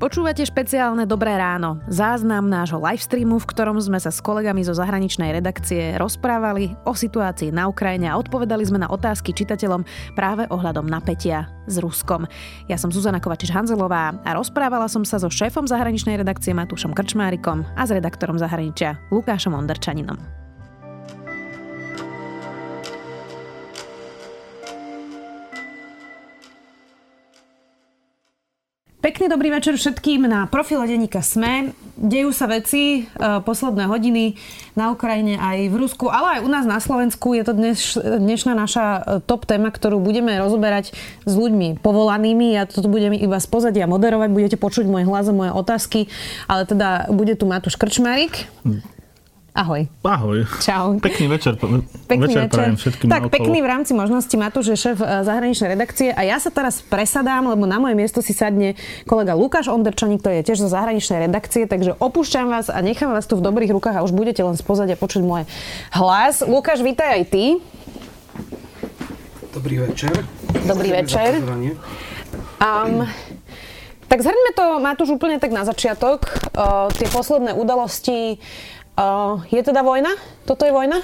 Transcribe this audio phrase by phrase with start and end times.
[0.00, 5.28] Počúvate špeciálne Dobré ráno, záznam nášho livestreamu, v ktorom sme sa s kolegami zo zahraničnej
[5.28, 9.84] redakcie rozprávali o situácii na Ukrajine a odpovedali sme na otázky čitateľom
[10.16, 12.24] práve ohľadom napätia s Ruskom.
[12.64, 17.84] Ja som Zuzana Kovačiš-Hanzelová a rozprávala som sa so šéfom zahraničnej redakcie Matúšom Krčmárikom a
[17.84, 20.39] s redaktorom zahraničia Lukášom Ondrčaninom.
[29.00, 31.72] Pekný dobrý večer všetkým na profile denníka SME.
[31.96, 34.36] Dejú sa veci e, posledné hodiny
[34.76, 37.32] na Ukrajine aj v Rusku, ale aj u nás na Slovensku.
[37.32, 40.92] Je to dnes, dnešná naša e, top téma, ktorú budeme rozoberať
[41.24, 42.52] s ľuďmi povolanými.
[42.52, 46.12] Ja to budem iba z pozadia moderovať, budete počuť môj hlas a moje otázky,
[46.44, 48.52] ale teda bude tu Matúš Krčmarik.
[49.50, 49.90] Ahoj.
[50.06, 50.46] Ahoj.
[50.62, 51.02] Čau.
[51.02, 51.58] Pekný večer.
[52.06, 52.70] Pekný večer.
[52.70, 52.78] večer.
[52.78, 53.34] všetkým Tak okolo.
[53.34, 57.50] pekný v rámci možnosti Matúš je šéf e, zahraničnej redakcie a ja sa teraz presadám,
[57.50, 58.78] lebo na moje miesto si sadne
[59.10, 63.26] kolega Lukáš Onderčaník, ktorý je tiež zo zahraničnej redakcie, takže opúšťam vás a nechám vás
[63.26, 65.42] tu v dobrých rukách a už budete len spozať a počuť môj
[65.98, 66.46] hlas.
[66.46, 67.44] Lukáš, vítaj aj ty.
[69.50, 70.14] Dobrý večer.
[70.62, 71.42] Dobrý večer.
[72.62, 73.02] Um,
[74.06, 76.30] tak zhrňme to, Matúš, úplne tak na začiatok.
[76.54, 78.79] Uh, tie posledné udalosti Uh,
[79.50, 80.12] je teda vojna?
[80.44, 80.98] Toto je vojna?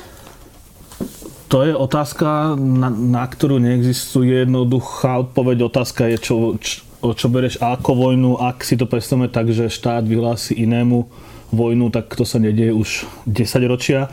[1.46, 5.70] To je otázka, na, na ktorú neexistuje jednoduchá odpoveď.
[5.70, 6.82] Otázka je, čo, čo,
[7.14, 8.42] čo bereš ako vojnu.
[8.42, 11.06] Ak si to predstavíme tak, že štát vyhlási inému
[11.54, 12.90] vojnu, tak to sa nedieje už
[13.30, 14.10] 10 ročia.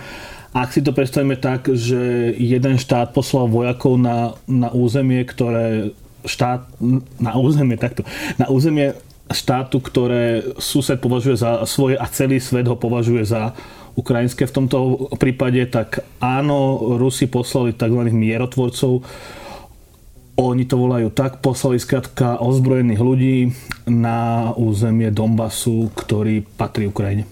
[0.54, 5.90] Ak si to predstavíme tak, že jeden štát poslal vojakov na, na územie, ktoré
[6.30, 6.70] štát
[7.18, 8.06] na územie takto,
[8.38, 8.94] na územie
[9.32, 13.56] štátu, ktoré sused považuje za svoje a celý svet ho považuje za
[13.94, 14.78] ukrajinské v tomto
[15.22, 18.10] prípade, tak áno, Rusi poslali tzv.
[18.10, 19.06] mierotvorcov,
[20.34, 23.38] oni to volajú tak, poslali skrátka ozbrojených ľudí
[23.86, 27.30] na územie Donbasu, ktorý patrí Ukrajine.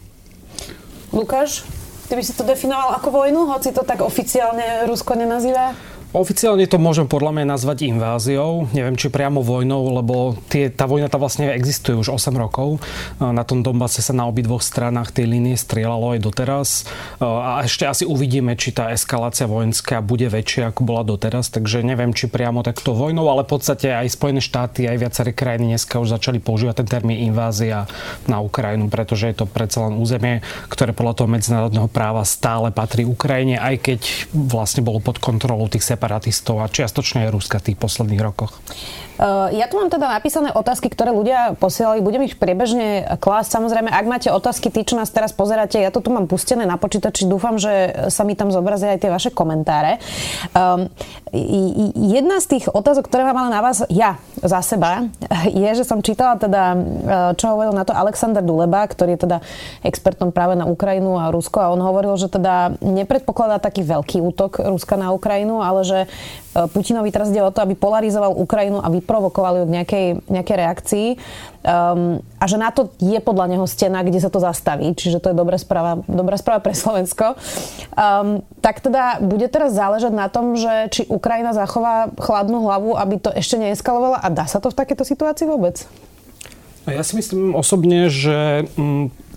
[1.09, 1.66] Lukáš,
[2.06, 5.73] ty by si to definoval ako vojnu, hoci to tak oficiálne Rusko nenazýva?
[6.11, 8.67] Oficiálne to môžem podľa mňa nazvať inváziou.
[8.75, 12.83] Neviem, či priamo vojnou, lebo tie, tá vojna tá vlastne existuje už 8 rokov.
[13.23, 16.83] Na tom Donbase sa na obidvoch stranách tej línie strieľalo aj doteraz.
[17.23, 21.47] A ešte asi uvidíme, či tá eskalácia vojenská bude väčšia, ako bola doteraz.
[21.47, 25.79] Takže neviem, či priamo takto vojnou, ale v podstate aj Spojené štáty, aj viaceré krajiny
[25.79, 27.88] dneska už začali používať ten termín invázia
[28.28, 33.07] na Ukrajinu, pretože je to predsa len územie, ktoré podľa toho medzinárodného práva stále patrí
[33.07, 33.99] Ukrajine, aj keď
[34.35, 38.57] vlastne bolo pod kontrolou tých separatistov a čiastočne aj Ruska v tých posledných rokoch.
[39.22, 42.02] Uh, ja tu mám teda napísané otázky, ktoré ľudia posielali.
[42.02, 43.54] Budem ich priebežne klásť.
[43.54, 46.82] Samozrejme, ak máte otázky, tí, čo nás teraz pozeráte, ja to tu mám pustené na
[46.82, 47.30] počítači.
[47.30, 50.02] Dúfam, že sa mi tam zobrazia aj tie vaše komentáre.
[50.58, 50.90] Um,
[51.94, 55.06] jedna z tých otázok, ktoré mám ale na vás ja za seba,
[55.46, 59.38] je, že som čítala teda, uh, čo hovoril na to Alexander Duleba, ktorý je teda
[59.86, 64.66] expertom práve na Ukrajinu a Rusko a on hovoril, že teda nepredpokladá taký veľký útok
[64.66, 66.00] Ruska na Ukrajinu, ale že
[66.51, 70.56] Putinovi teraz ide o to, aby polarizoval Ukrajinu a vyp- vyprovokovali ju k nejakej, nejakej
[70.56, 71.07] reakcii.
[71.62, 74.88] Um, a že na to je podľa neho stena, kde sa to zastaví.
[74.95, 77.35] Čiže to je dobrá správa, dobrá správa pre Slovensko.
[77.91, 83.19] Um, tak teda bude teraz záležať na tom, že či Ukrajina zachová chladnú hlavu, aby
[83.19, 85.84] to ešte neeskalovala a dá sa to v takéto situácii vôbec?
[86.88, 88.66] Ja si myslím osobne, že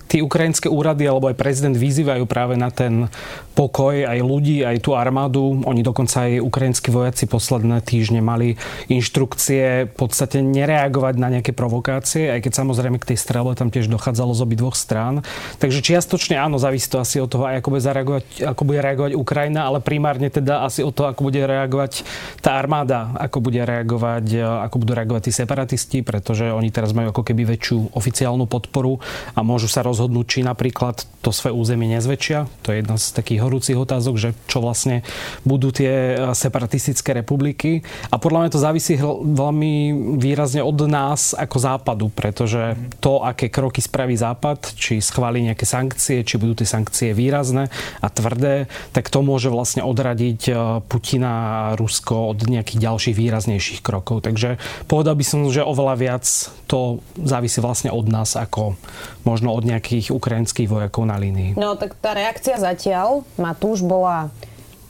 [0.09, 3.09] tí ukrajinské úrady alebo aj prezident vyzývajú práve na ten
[3.55, 5.63] pokoj aj ľudí, aj tú armádu.
[5.65, 8.59] Oni dokonca aj ukrajinskí vojaci posledné týždne mali
[8.91, 13.87] inštrukcie v podstate nereagovať na nejaké provokácie, aj keď samozrejme k tej strelbe tam tiež
[13.87, 15.23] dochádzalo z obi dvoch strán.
[15.63, 19.13] Takže čiastočne áno, závisí to asi od toho, aj ako bude, zareagovať, ako bude reagovať
[19.15, 22.03] Ukrajina, ale primárne teda asi od toho, ako bude reagovať
[22.43, 24.27] tá armáda, ako bude reagovať,
[24.67, 28.99] ako budú reagovať tí separatisti, pretože oni teraz majú ako keby väčšiu oficiálnu podporu
[29.33, 32.51] a môžu sa rozhodnúť, či napríklad to svoje územie nezväčšia.
[32.67, 35.07] To je jedna z takých horúcich otázok, že čo vlastne
[35.47, 37.87] budú tie eh, separatistické republiky.
[38.11, 43.79] A podľa mňa to závisí veľmi výrazne od nás ako západu, pretože to, aké kroky
[43.79, 47.71] spraví západ, či schváli nejaké sankcie, či budú tie sankcie výrazné
[48.03, 50.57] a tvrdé, tak to môže vlastne odradiť eh,
[50.91, 54.27] Putina a Rusko od nejakých ďalších výraznejších krokov.
[54.27, 54.59] Takže
[54.91, 56.25] povedal by som, že oveľa viac
[56.67, 58.75] to závisí vlastne od nás, ako
[59.23, 61.57] možno od nejakých ukrajinských vojakov na línii.
[61.59, 64.33] No tak tá reakcia zatiaľ Matúš, bola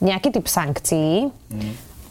[0.04, 1.32] nejaký typ sankcií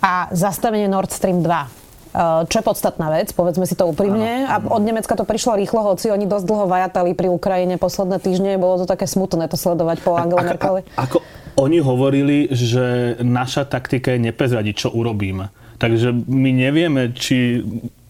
[0.04, 4.50] a zastavenie Nord Stream 2 eh, čo je podstatná vec, povedzme si to úprimne.
[4.50, 8.60] A od Nemecka to prišlo rýchlo, hoci oni dosť dlho vajatali pri Ukrajine posledné týždne.
[8.60, 10.82] Bolo to také smutné to sledovať po Angele Merkeli.
[11.00, 15.54] Ako oni hovorili, že naša taktika je neprezradiť, čo urobíme.
[15.84, 17.60] Takže my nevieme, či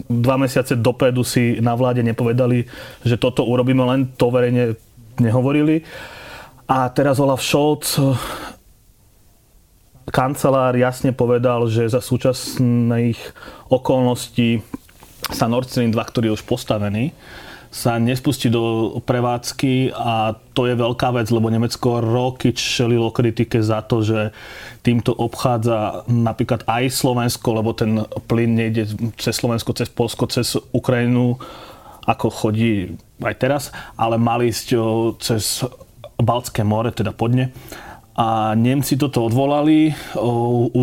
[0.06, 2.70] dva mesiace dopredu si na vláde nepovedali,
[3.02, 4.78] že toto urobíme, len to verejne
[5.18, 5.82] nehovorili.
[6.70, 7.98] A teraz Olaf Scholz,
[10.06, 13.18] kancelár, jasne povedal, že za súčasných
[13.74, 14.62] okolností
[15.34, 17.10] sa Nord Stream 2, ktorý je už postavený,
[17.74, 23.82] sa nespustí do prevádzky a to je veľká vec, lebo Nemecko roky čelilo kritike za
[23.82, 24.30] to, že
[24.86, 31.42] týmto obchádza napríklad aj Slovensko, lebo ten plyn nejde cez Slovensko, cez Polsko, cez Ukrajinu,
[32.06, 32.94] ako chodí
[33.26, 33.64] aj teraz,
[33.98, 34.68] ale mali ísť
[35.18, 35.66] cez
[36.22, 37.50] Baltské more, teda podne
[38.14, 39.90] a Nemci toto odvolali.
[40.14, 40.82] U, u,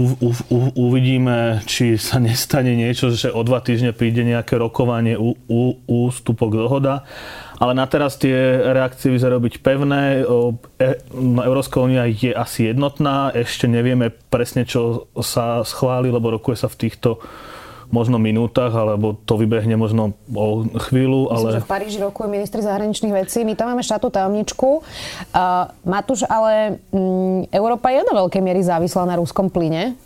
[0.50, 5.38] u, uvidíme, či sa nestane niečo, že o dva týždne príde nejaké rokovanie, ú,
[5.86, 7.06] ústupok, dohoda.
[7.62, 8.34] Ale na teraz tie
[8.74, 10.26] reakcie vyzerajú byť pevné.
[10.26, 13.30] E, no, Európska únia je asi jednotná.
[13.30, 17.22] Ešte nevieme presne, čo sa schváli, lebo rokuje sa v týchto
[17.90, 21.30] možno minútach, alebo to vybehne možno o chvíľu.
[21.30, 21.54] Ale...
[21.54, 23.42] Myslím, že v Paríži rokujú ministri zahraničných vecí.
[23.42, 24.68] My tam máme štátu tajomničku.
[25.30, 29.98] Uh, Matúš, ale um, Európa je do veľkej miery závislá na ruskom plyne.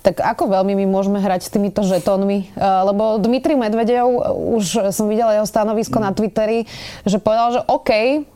[0.00, 2.56] Tak ako veľmi my môžeme hrať s týmito žetónmi?
[2.56, 4.08] Lebo Dmitri Medvedev,
[4.56, 6.04] už som videla jeho stanovisko mm.
[6.08, 6.64] na Twitteri,
[7.04, 7.90] že povedal, že OK,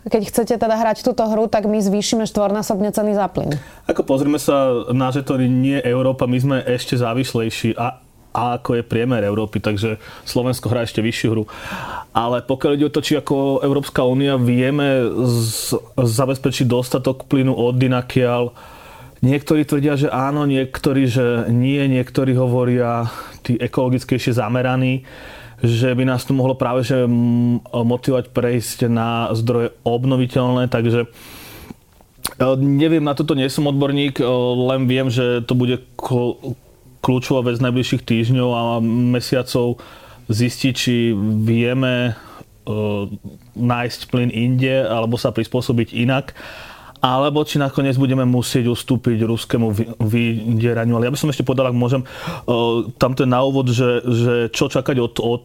[0.05, 3.57] keď chcete teda hrať túto hru, tak my zvýšime štvornásobne ceny za plyn.
[3.89, 7.81] Ako pozrieme sa na žetóny, nie Európa, my sme ešte závislejší.
[7.81, 8.04] A
[8.35, 11.47] a ako je priemer Európy, takže Slovensko hrá ešte vyššiu hru.
[12.11, 17.79] Ale pokiaľ ide o to, či ako Európska únia vieme z, zabezpečiť dostatok plynu od
[17.79, 18.51] Dynakial,
[19.23, 23.07] niektorí tvrdia, že áno, niektorí, že nie, niektorí hovoria
[23.47, 25.07] tí ekologickejšie zameraní,
[25.63, 27.07] že by nás tu mohlo práve že
[27.71, 34.27] motivovať prejsť na zdroje obnoviteľné, takže e, Neviem, na toto nie som odborník, e,
[34.75, 35.81] len viem, že to bude
[37.05, 39.77] kľúčová vec najbližších týždňov a mesiacov
[40.33, 41.13] zistiť, či
[41.45, 43.05] vieme uh,
[43.53, 46.33] nájsť plyn inde alebo sa prispôsobiť inak
[47.05, 50.97] alebo či nakoniec budeme musieť ustúpiť ruskému vydieraniu.
[50.97, 54.35] Ale ja by som ešte povedal, ak môžem, uh, tam ten na úvod, že, že
[54.49, 55.45] čo čakať od, od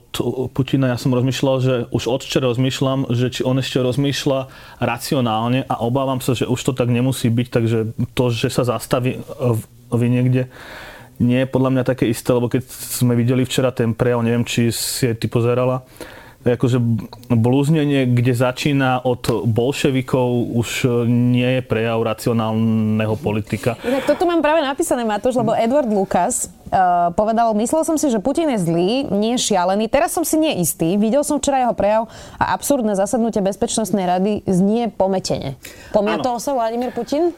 [0.56, 4.40] Putina, ja som rozmýšľal, že už od rozmýšľam, že či on ešte rozmýšľa
[4.80, 7.78] racionálne a obávam sa, že už to tak nemusí byť, takže
[8.16, 9.20] to, že sa zastaví
[9.92, 10.48] vy niekde,
[11.20, 14.72] nie je podľa mňa také isté, lebo keď sme videli včera ten prejav, neviem, či
[14.72, 15.84] si ty pozerala,
[16.40, 16.80] akože
[17.28, 23.76] blúznenie, kde začína od bolševikov, už nie je prejav racionálneho politika.
[23.84, 28.24] Inak toto mám práve napísané, Matúš, lebo Edward Lucas uh, povedal, myslel som si, že
[28.24, 32.08] Putin je zlý, nie šialený, teraz som si neistý, videl som včera jeho prejav
[32.40, 35.60] a absurdné zasadnutie Bezpečnostnej rady znie pometene.
[35.92, 37.36] Pomiatol sa Vladimír Putin?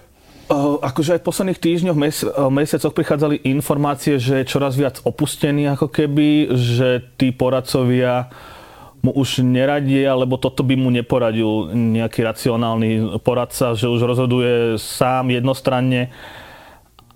[0.83, 2.18] Akože aj v posledných týždňoch, mes,
[2.51, 8.30] mesiacoch prichádzali informácie, že je čoraz viac opustený ako keby, že tí poradcovia
[9.01, 15.33] mu už neradia, lebo toto by mu neporadil nejaký racionálny poradca, že už rozhoduje sám
[15.33, 16.13] jednostranne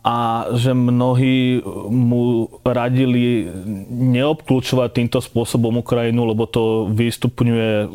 [0.05, 3.49] a že mnohí mu radili
[3.89, 7.89] neobklúčovať týmto spôsobom Ukrajinu, lebo to vystupňuje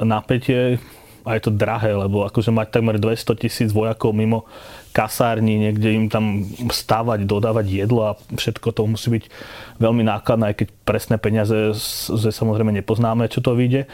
[0.00, 0.76] napätie
[1.24, 4.44] a je to drahé, lebo akože mať takmer 200 tisíc vojakov mimo
[4.94, 9.24] kasárni, niekde im tam stávať, dodávať jedlo a všetko to musí byť
[9.82, 11.74] veľmi nákladné, aj keď presné peniaze
[12.14, 13.90] že samozrejme nepoznáme, čo to vyjde.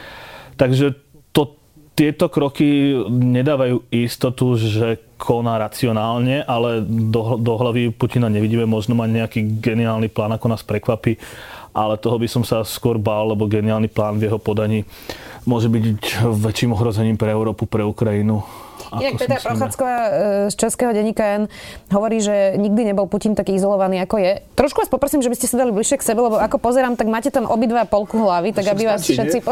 [0.61, 0.93] Takže
[1.33, 1.57] to,
[1.97, 9.09] tieto kroky nedávajú istotu, že koná racionálne, ale do, do hlavy Putina nevidíme, možno mať
[9.09, 11.17] nejaký geniálny plán, ako nás prekvapí,
[11.73, 14.85] ale toho by som sa skôr bál, lebo geniálny plán v jeho podaní
[15.49, 15.83] môže byť
[16.45, 18.45] väčším ohrozením pre Európu, pre Ukrajinu
[18.91, 20.09] Inak Petra Prochádzková e,
[20.51, 21.43] z Českého denníka N
[21.95, 24.43] hovorí, že nikdy nebol Putin taký izolovaný, ako je.
[24.59, 27.07] Trošku vás poprosím, že by ste sa dali bližšie k sebe, lebo ako pozerám, tak
[27.07, 29.47] máte tam obidva polku hlavy, tak aby vás všetci,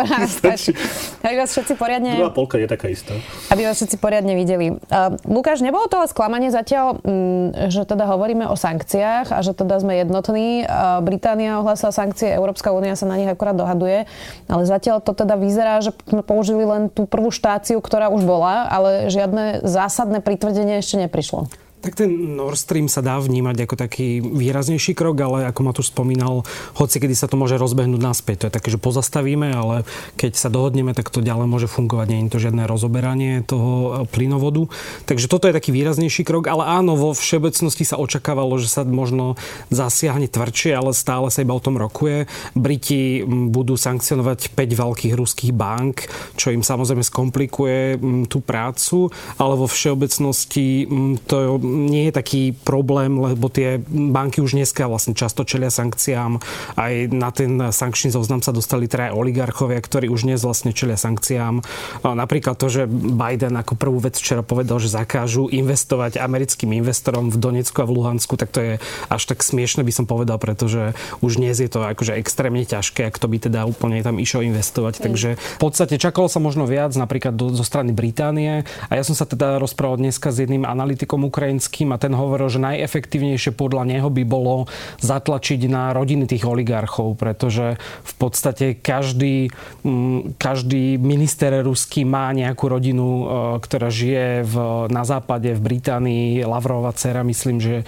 [1.27, 2.19] aby vás všetci poriadne...
[2.19, 3.15] Druhá polka je taká istá.
[3.47, 4.75] Aby vás všetci poriadne videli.
[4.75, 9.55] Uh, Lukáš, nebolo to ale sklamanie zatiaľ, um, že teda hovoríme o sankciách a že
[9.55, 10.67] teda sme jednotní.
[10.67, 14.03] Uh, Británia ohlásila sankcie, Európska únia sa na nich akorát dohaduje,
[14.51, 18.67] ale zatiaľ to teda vyzerá, že sme použili len tú prvú štáciu, ktorá už bola,
[18.67, 21.45] ale žiadne žiadne zásadné pritvrdenie ešte neprišlo.
[21.79, 25.79] Tak ten Nord Stream sa dá vnímať ako taký výraznejší krok, ale ako ma tu
[25.79, 26.43] spomínal,
[26.75, 28.35] hoci kedy sa to môže rozbehnúť naspäť.
[28.35, 29.87] To je také, že pozastavíme, ale
[30.19, 32.07] keď sa dohodneme, tak to ďalej môže fungovať.
[32.11, 34.67] Nie je to žiadne rozoberanie toho e, plynovodu.
[35.07, 39.39] Takže toto je taký výraznejší krok, ale áno, vo všeobecnosti sa očakávalo, že sa možno
[39.71, 42.27] zasiahne tvrdšie, ale stále sa iba o tom rokuje.
[42.59, 49.63] Briti budú sankcionovať 5 veľkých ruských bank, čo im samozrejme skomplikuje tú prácu, ale vo
[49.71, 50.83] všeobecnosti
[51.23, 51.35] to
[51.69, 56.41] nie je taký problém, lebo tie banky už dneska vlastne často čelia sankciám.
[56.75, 61.61] Aj na ten sankčný zoznam sa dostali traja oligarchovia, ktorí už dnes vlastne čelia sankciám.
[62.03, 67.37] Napríklad to, že Biden ako prvú vec včera povedal, že zakážu investovať americkým investorom v
[67.37, 68.73] Donecku a v Luhansku, tak to je
[69.07, 73.21] až tak smiešne by som povedal, pretože už dnes je to akože extrémne ťažké, ak
[73.21, 74.99] to by teda úplne tam išlo investovať.
[74.99, 75.03] Mm.
[75.05, 79.13] Takže v podstate čakalo sa možno viac napríklad do, zo strany Británie a ja som
[79.13, 81.21] sa teda rozprával dneska s jedným analytikom
[81.59, 84.71] ukrajinským a ten hovoril, že najefektívnejšie podľa neho by bolo
[85.03, 89.51] zatlačiť na rodiny tých oligarchov, pretože v podstate každý,
[89.83, 93.23] mm, každý minister ruský má nejakú rodinu, e,
[93.59, 94.55] ktorá žije v,
[94.87, 96.47] na západe, v Británii.
[96.47, 97.85] Lavrová dcera, myslím, že e,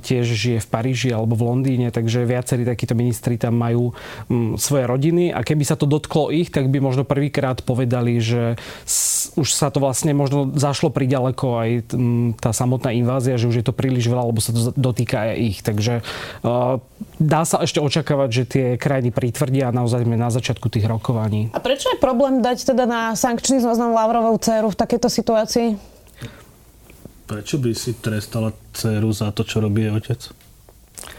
[0.00, 3.92] tiež žije v Paríži alebo v Londýne, takže viacerí takíto ministri tam majú
[4.32, 8.56] mm, svoje rodiny a keby sa to dotklo ich, tak by možno prvýkrát povedali, že
[9.36, 11.70] už sa to vlastne možno zašlo priďaleko aj
[12.40, 15.58] tá samotná invázia, že už je to príliš veľa, lebo sa to dotýka aj ich.
[15.66, 16.06] Takže
[17.18, 21.50] dá sa ešte očakávať, že tie krajiny pritvrdia a naozaj sme na začiatku tých rokovaní.
[21.50, 25.68] A prečo je problém dať teda na sankčný zoznam Lavrovou dceru v takejto situácii?
[27.26, 30.30] Prečo by si trestala dceru za to, čo robí jej otec?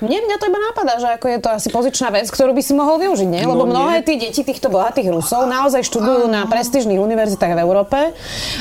[0.01, 2.73] Mne, mňa to iba napadá, že ako je to asi pozičná vec, ktorú by si
[2.73, 3.45] mohol využiť, nie?
[3.45, 7.99] Lebo no, mnohé tí deti týchto bohatých Rusov naozaj študujú na prestížnych univerzitách v Európe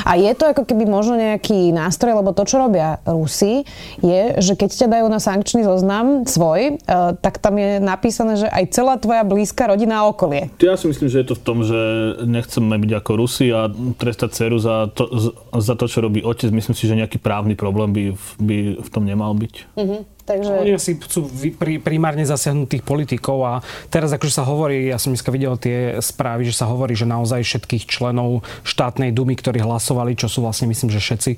[0.04, 3.64] a je to ako keby možno nejaký nástroj, lebo to, čo robia Rusi,
[4.04, 6.92] je, že keď ťa dajú na sankčný zoznam svoj, e,
[7.24, 10.52] tak tam je napísané, že aj celá tvoja blízka rodina a okolie.
[10.60, 11.80] Ja si myslím, že je to v tom, že
[12.28, 15.08] nechceme byť ako Rusi a trestať dceru za to,
[15.56, 16.52] za to, čo robí otec.
[16.52, 18.04] Myslím si, že nejaký právny problém by,
[18.36, 19.54] by v tom nemal byť.
[19.80, 20.04] Uh-huh.
[20.30, 20.52] Takže...
[20.62, 21.26] Oni si chcú
[21.58, 23.54] pri, primárne zasiahnuť tých politikov a
[23.90, 27.42] teraz akože sa hovorí, ja som dneska videl tie správy, že sa hovorí, že naozaj
[27.42, 31.32] všetkých členov štátnej dumy, ktorí hlasovali, čo sú vlastne myslím, že všetci,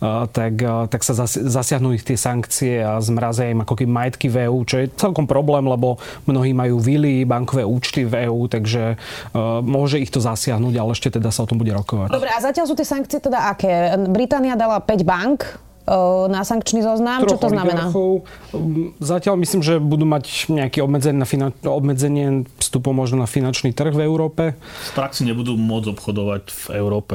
[0.00, 4.32] uh, tak, uh, tak sa zasiahnu ich tie sankcie a zmrazia im ako keby majetky
[4.32, 8.96] v EU, čo je celkom problém, lebo mnohí majú vily, bankové účty v EU, takže
[8.96, 12.08] uh, môže ich to zasiahnuť, ale ešte teda sa o tom bude rokovať.
[12.08, 13.92] Dobre, a zatiaľ sú tie sankcie teda aké?
[14.08, 15.67] Británia dala 5 bank,
[16.28, 17.24] na sankčný zoznam?
[17.24, 17.88] Troch Čo to znamená?
[19.00, 23.96] Zatiaľ myslím, že budú mať nejaké obmedzenie, na finan- obmedzenie vstupu možno na finančný trh
[23.96, 24.54] v Európe.
[24.60, 27.14] V praxi nebudú môcť obchodovať v Európe.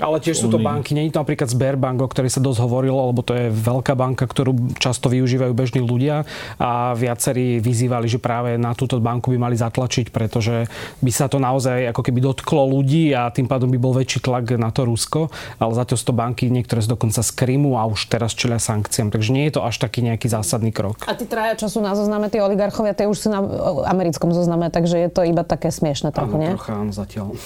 [0.00, 0.96] Ale tiež sú to banky.
[0.96, 4.24] Nie je to napríklad Sberbank, o ktorej sa dosť hovorilo, lebo to je veľká banka,
[4.24, 6.24] ktorú často využívajú bežní ľudia
[6.56, 10.64] a viacerí vyzývali, že práve na túto banku by mali zatlačiť, pretože
[11.04, 14.56] by sa to naozaj ako keby dotklo ľudí a tým pádom by bol väčší tlak
[14.56, 15.28] na to Rusko.
[15.60, 19.12] Ale zatiaľ sú to banky, niektoré sú dokonca z Krymu a už teraz čelia sankciám.
[19.12, 21.04] Takže nie je to až taký nejaký zásadný krok.
[21.04, 23.44] A tí traja, čo sú na zozname, tí oligarchovia, tie už sú na
[23.92, 26.50] americkom zozname, takže je to iba také smiešne trochu, nie?
[26.56, 27.36] Trocha, zatiaľ.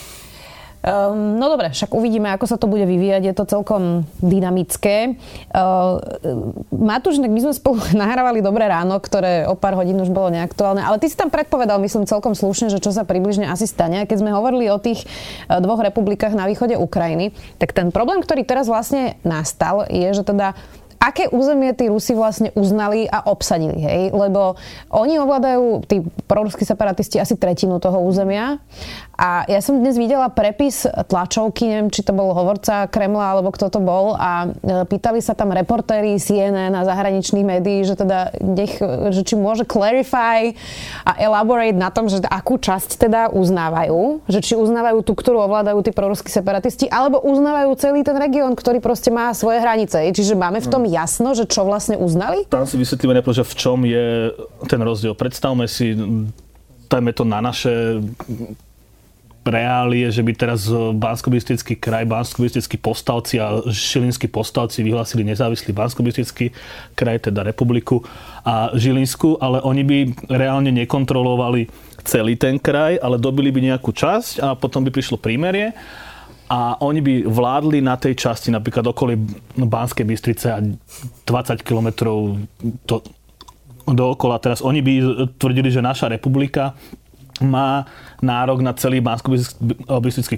[0.86, 3.22] Um, no dobre, však uvidíme, ako sa to bude vyvíjať.
[3.26, 5.18] Je to celkom dynamické.
[5.50, 5.98] Uh,
[6.70, 11.02] Matúš, my sme spolu nahrávali Dobré ráno, ktoré o pár hodín už bolo neaktuálne, ale
[11.02, 14.06] ty si tam predpovedal, myslím, celkom slušne, že čo sa približne asi stane.
[14.06, 15.02] Keď sme hovorili o tých
[15.50, 20.22] uh, dvoch republikách na východe Ukrajiny, tak ten problém, ktorý teraz vlastne nastal, je, že
[20.22, 20.54] teda
[21.06, 24.02] aké územie tí Rusi vlastne uznali a obsadili, hej?
[24.10, 24.58] Lebo
[24.90, 28.58] oni ovládajú, tí proruskí separatisti, asi tretinu toho územia
[29.14, 33.70] a ja som dnes videla prepis tlačovky, neviem, či to bol hovorca Kremla, alebo kto
[33.70, 38.76] to bol a e, pýtali sa tam reportéri CNN a zahraničných médií, že teda nech,
[39.14, 40.52] že či môže clarify
[41.06, 45.78] a elaborate na tom, že akú časť teda uznávajú, že či uznávajú tú, ktorú ovládajú
[45.86, 50.02] tí proruskí separatisti, alebo uznávajú celý ten región, ktorý proste má svoje hranice.
[50.12, 50.82] Čiže máme v tom.
[50.96, 52.48] Jasno, že čo vlastne uznali?
[52.48, 54.32] Tam si vysvetlíme najprv, že v čom je
[54.64, 55.12] ten rozdiel.
[55.12, 55.92] Predstavme si,
[56.88, 58.00] dajme to na naše
[59.46, 60.66] reálie, že by teraz
[60.98, 61.30] bansko
[61.78, 62.42] kraj, bansko
[62.82, 66.02] postavci a Žilinskí postavci vyhlásili nezávislý bansko
[66.98, 68.02] kraj, teda republiku
[68.42, 69.98] a Žilinsku, ale oni by
[70.34, 71.70] reálne nekontrolovali
[72.02, 75.74] celý ten kraj, ale dobili by nejakú časť a potom by prišlo prímerie
[76.46, 79.18] a oni by vládli na tej časti, napríklad okolí
[79.58, 81.26] Banskej Bystrice a 20
[81.66, 82.38] kilometrov
[82.86, 83.02] do,
[83.90, 84.38] dookola.
[84.38, 84.92] Teraz oni by
[85.42, 86.78] tvrdili, že naša republika
[87.42, 87.84] má
[88.22, 89.34] nárok na celý bansko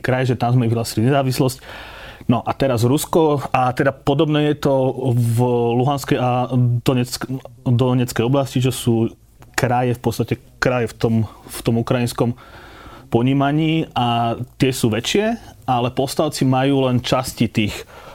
[0.00, 1.60] kraj, že tam sme vyhlásili nezávislosť.
[2.28, 4.74] No a teraz Rusko, a teda podobné je to
[5.16, 5.38] v
[5.80, 6.52] Luhanskej a
[6.84, 7.24] Donetsk,
[7.64, 8.94] Donetskej oblasti, čo sú
[9.56, 12.36] kraje, v podstate kraje v tom, v tom ukrajinskom
[13.08, 17.74] ponímaní a tie sú väčšie, ale postavci majú len časti tých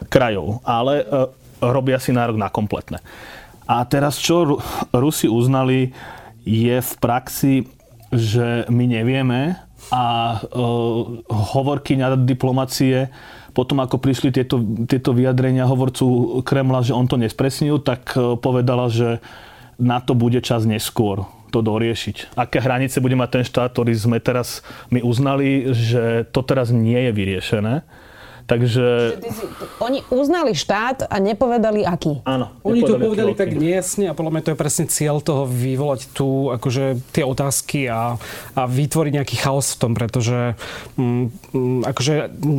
[0.10, 1.06] krajov, ale e,
[1.62, 3.02] robia si nárok na kompletné.
[3.66, 5.94] A teraz čo Rusi uznali
[6.44, 7.66] je v praxi
[8.14, 9.58] že my nevieme,
[9.92, 10.40] a
[11.28, 13.12] hovorky na diplomacie
[13.52, 14.58] potom ako prišli tieto,
[14.90, 19.22] tieto vyjadrenia hovorcu Kremla, že on to nespresnil, tak povedala, že
[19.78, 22.34] na to bude čas neskôr to doriešiť.
[22.34, 26.98] Aké hranice bude mať ten štát, ktorý sme teraz my uznali, že to teraz nie
[26.98, 27.86] je vyriešené
[28.44, 29.18] Takže...
[29.80, 32.20] Oni uznali štát a nepovedali aký.
[32.28, 32.52] Áno.
[32.68, 36.52] Oni to povedali tak nejasne a podľa mňa to je presne cieľ toho vyvolať tu
[36.52, 38.20] akože tie otázky a,
[38.54, 40.60] a vytvoriť nejaký chaos v tom, pretože
[41.00, 42.14] m, mm, m, mm, akože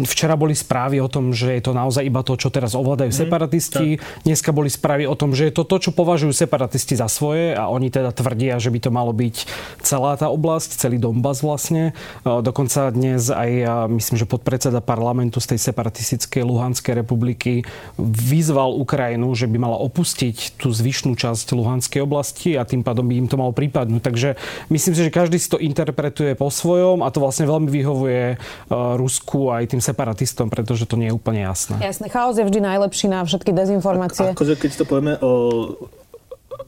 [0.09, 3.19] včera boli správy o tom, že je to naozaj iba to, čo teraz ovládajú mm,
[3.21, 3.87] separatisti.
[4.01, 4.25] Tak.
[4.25, 7.69] Dneska boli správy o tom, že je to to, čo považujú separatisti za svoje a
[7.69, 9.37] oni teda tvrdia, že by to malo byť
[9.85, 11.93] celá tá oblasť, celý Donbass vlastne.
[12.25, 17.67] Dokonca dnes aj, myslím, že podpredseda parlamentu z tej separatistickej Luhanskej republiky
[17.99, 23.19] vyzval Ukrajinu, že by mala opustiť tú zvyšnú časť Luhanskej oblasti a tým pádom by
[23.19, 24.03] im to malo prípadnúť.
[24.07, 24.29] Takže
[24.71, 28.95] myslím si, že každý si to interpretuje po svojom a to vlastne veľmi vyhovuje uh,
[28.95, 31.83] Rusku aj tým separatistom, pretože to nie je úplne jasné.
[31.83, 34.31] Jasné, chaos je vždy najlepší na všetky dezinformácie.
[34.31, 35.31] A, akože keď to povieme o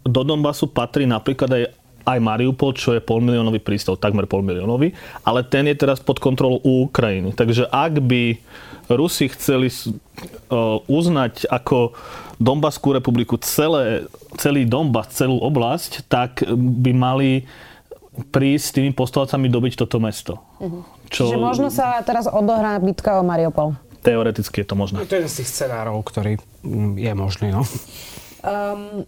[0.02, 1.62] do Donbasu patrí napríklad aj
[2.06, 4.94] aj Mariupol, čo je polmiliónový prístav, takmer polmiliónový,
[5.26, 7.34] ale ten je teraz pod kontrolou Ukrajiny.
[7.34, 8.38] Takže ak by
[8.86, 9.68] Rusi chceli
[10.86, 11.94] uznať ako
[12.36, 14.04] Donbaskú republiku celé,
[14.36, 17.30] celý Donbass, celú oblasť, tak by mali
[18.28, 20.40] prísť s tými postavcami dobiť toto mesto.
[20.60, 20.84] Uh-huh.
[21.08, 21.32] Čo...
[21.32, 23.76] Čiže možno sa teraz odohrá bitka o Mariupol.
[24.04, 25.02] Teoreticky je to možné.
[25.02, 27.48] To je jeden z tých scenárov, ktorý mm, je možný.
[27.50, 27.66] No.
[28.46, 29.02] Um,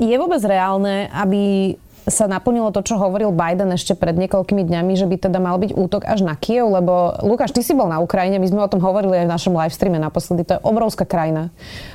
[0.00, 5.08] je vôbec reálne, aby sa naplnilo to, čo hovoril Biden ešte pred niekoľkými dňami, že
[5.08, 8.36] by teda mal byť útok až na Kiev, lebo Lukáš, ty si bol na Ukrajine,
[8.36, 11.48] my sme o tom hovorili aj v našom livestreame naposledy, to je obrovská krajina.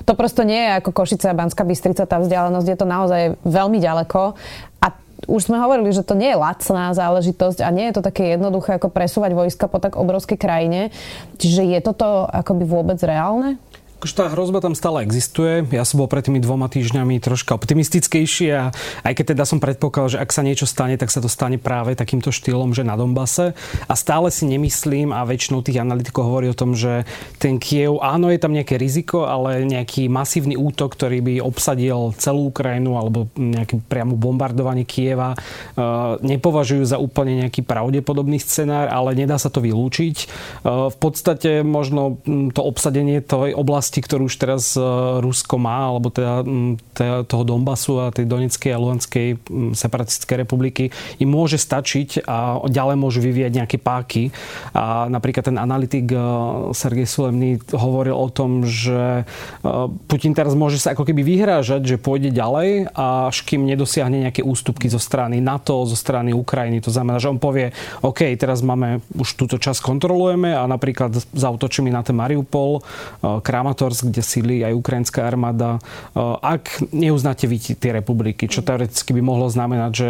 [0.09, 3.77] To prosto nie je ako Košice a Banská Bystrica, tá vzdialenosť je to naozaj veľmi
[3.77, 4.33] ďaleko
[4.81, 4.87] a
[5.27, 8.79] už sme hovorili, že to nie je lacná záležitosť a nie je to také jednoduché
[8.79, 10.95] ako presúvať vojska po tak obrovskej krajine.
[11.37, 13.59] Čiže je toto akoby vôbec reálne?
[13.99, 15.67] Akože tá hrozba tam stále existuje.
[15.75, 18.71] Ja som bol pred tými dvoma týždňami troška optimistickejší a
[19.03, 21.99] aj keď teda som predpokladal, že ak sa niečo stane, tak sa to stane práve
[21.99, 23.51] takýmto štýlom, že na Dombase.
[23.91, 27.03] A stále si nemyslím a väčšinou tých analytikov hovorí o tom, že
[27.43, 32.55] ten Kiev, áno, je tam nejaké riziko, ale nejaký masívny útok, ktorý by obsadil celú
[32.55, 35.37] Ukrajinu alebo nejaké priamo bombardovanie Kieva, e,
[36.23, 40.15] nepovažujú za úplne nejaký pravdepodobný scenár, ale nedá sa to vylúčiť.
[40.23, 40.25] E,
[40.87, 42.23] v podstate možno
[42.55, 44.85] to obsadenie tej oblasti oblasti, ktorú už teraz e,
[45.25, 46.45] Rusko má, alebo teda,
[46.93, 49.41] teda toho Donbasu a tej Donetskej a Luhanskej
[49.73, 54.29] separatistickej republiky, im môže stačiť a ďalej môžu vyvíjať nejaké páky.
[54.77, 56.21] A napríklad ten analytik e,
[56.77, 59.67] Sergej Sulemný hovoril o tom, že e,
[60.05, 64.85] Putin teraz môže sa ako keby vyhrážať, že pôjde ďalej, až kým nedosiahne nejaké ústupky
[64.85, 66.77] zo strany NATO, zo strany Ukrajiny.
[66.85, 67.73] To znamená, že on povie,
[68.05, 72.85] OK, teraz máme, už túto časť kontrolujeme a napríklad zautočíme na ten Mariupol,
[73.39, 75.79] Kramatorsk Kramatorsk, kde síli aj ukrajinská armáda.
[76.11, 80.09] E, ak neuznáte vy tie republiky, čo teoreticky by mohlo znamenať, že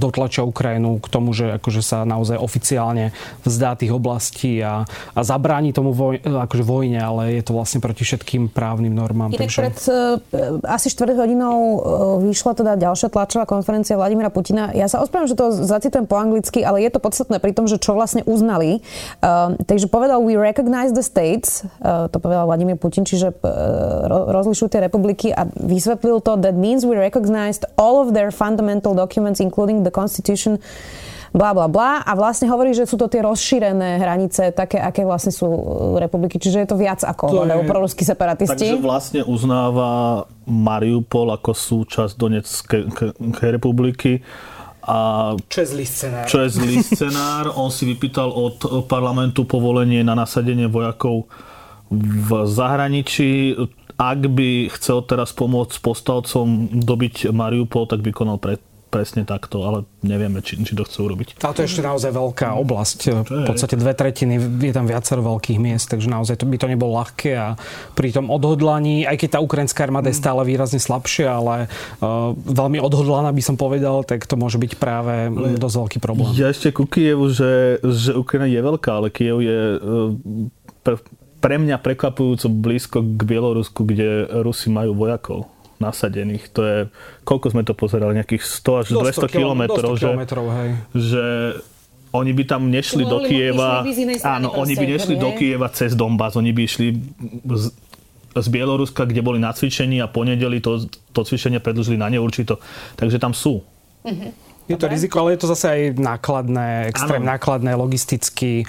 [0.00, 3.12] dotlačia Ukrajinu k tomu, že akože sa naozaj oficiálne
[3.44, 8.08] vzdá tých oblastí a, a zabráni tomu voj, akože vojne, ale je to vlastne proti
[8.08, 9.36] všetkým právnym normám.
[9.36, 9.60] Inak takže...
[9.60, 11.56] pred uh, asi 4 hodinou
[12.24, 14.72] vyšla teda ďalšia tlačová konferencia Vladimira Putina.
[14.72, 17.76] Ja sa ospravedlňujem, že to zacitujem po anglicky, ale je to podstatné pri tom, že
[17.76, 18.80] čo vlastne uznali.
[19.20, 23.50] Uh, takže povedal, we recognize the states, uh, to povedal Vladimír Putin, Putin, čiže e,
[24.08, 29.42] rozlišujú tie republiky a vysvetlil to, that means we recognized all of their fundamental documents,
[29.42, 30.62] including the constitution,
[31.32, 35.32] bla bla bla a vlastne hovorí, že sú to tie rozšírené hranice, také, aké vlastne
[35.32, 35.48] sú
[35.96, 36.36] republiky.
[36.36, 37.64] Čiže je to viac ako je...
[37.64, 38.76] proruskí separatisti.
[38.76, 44.20] Takže vlastne uznáva Mariupol ako súčasť Donetskej republiky
[44.82, 46.26] a čo je zlý scenár.
[46.26, 47.54] Čo je zlý scenár.
[47.54, 51.30] On si vypýtal od parlamentu povolenie na nasadenie vojakov
[51.92, 53.54] v zahraničí,
[54.00, 58.56] ak by chcel teraz pomôcť postavcom dobiť Mariupol, tak by konal pre,
[58.92, 61.28] presne takto, ale nevieme, či, či to chce urobiť.
[61.40, 62.98] A to je ešte naozaj veľká oblasť.
[63.24, 67.00] V podstate dve tretiny, je tam viacero veľkých miest, takže naozaj to by to nebolo
[67.00, 67.56] ľahké a
[67.96, 71.72] pri tom odhodlaní, aj keď tá ukrajinská armáda je stále výrazne slabšia, ale
[72.04, 76.36] uh, veľmi odhodlaná by som povedal, tak to môže byť práve ale dosť veľký problém.
[76.36, 80.12] Ja ešte ku Kievu, že, že Ukrajina je veľká, ale Kiev je uh,
[80.84, 81.00] pre
[81.42, 85.50] mňa prekvapujúco blízko k Bielorusku, kde Rusi majú vojakov
[85.82, 86.54] nasadených.
[86.54, 86.78] To je,
[87.26, 90.70] koľko sme to pozerali, nejakých 100 až 200, 200 kilometrov, že, hej.
[90.94, 91.24] že
[92.14, 93.82] oni by tam nešli do Kieva.
[94.22, 96.94] Áno, oni by nešli do Kieva cez Donbass, oni by išli
[97.50, 97.64] z,
[98.36, 102.62] z Bieloruska, kde boli na cvičení a ponedeli to, to cvičenie predlžili na neurčito.
[102.94, 103.64] Takže tam sú.
[104.06, 104.30] Uh-huh.
[104.72, 107.32] Je to riziko, ale je to zase aj nákladné, extrém ano.
[107.36, 108.64] nákladné, logisticky.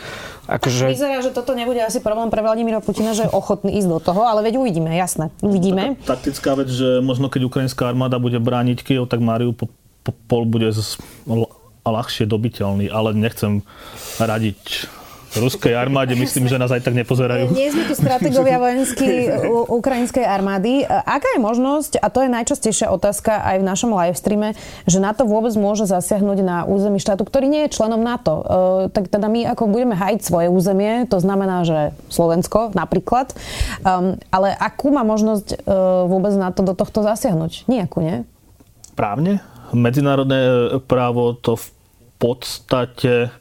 [0.50, 0.92] Akože...
[0.92, 4.28] Vyzerá, že toto nebude asi problém pre Vladimíra Putina, že je ochotný ísť do toho,
[4.28, 5.32] ale veď uvidíme, jasné.
[5.40, 5.96] Uvidíme.
[6.04, 9.68] Taká taktická vec, že možno keď ukrajinská armáda bude brániť Kiev, tak Mariu po,
[10.04, 11.00] po, pol bude z,
[11.84, 13.62] ľahšie dobiteľný, ale nechcem
[14.18, 14.88] radiť
[15.38, 17.54] ruskej armáde, myslím, že nás aj tak nepozerajú.
[17.54, 19.30] Nie sme tu strategovia vojenský
[19.70, 20.86] ukrajinskej armády.
[20.86, 24.54] Aká je možnosť, a to je najčastejšia otázka aj v našom livestreame,
[24.86, 28.34] že NATO vôbec môže zasiahnuť na území štátu, ktorý nie je členom NATO.
[28.42, 28.44] E,
[28.94, 33.34] tak teda my ako budeme hajiť svoje územie, to znamená, že Slovensko napríklad,
[33.84, 35.58] um, ale akú má možnosť e,
[36.08, 37.66] vôbec NATO do tohto zasiahnuť?
[37.68, 38.26] Nijakú, nie?
[38.94, 39.42] Právne?
[39.74, 41.68] Medzinárodné právo to v
[42.22, 43.34] podstate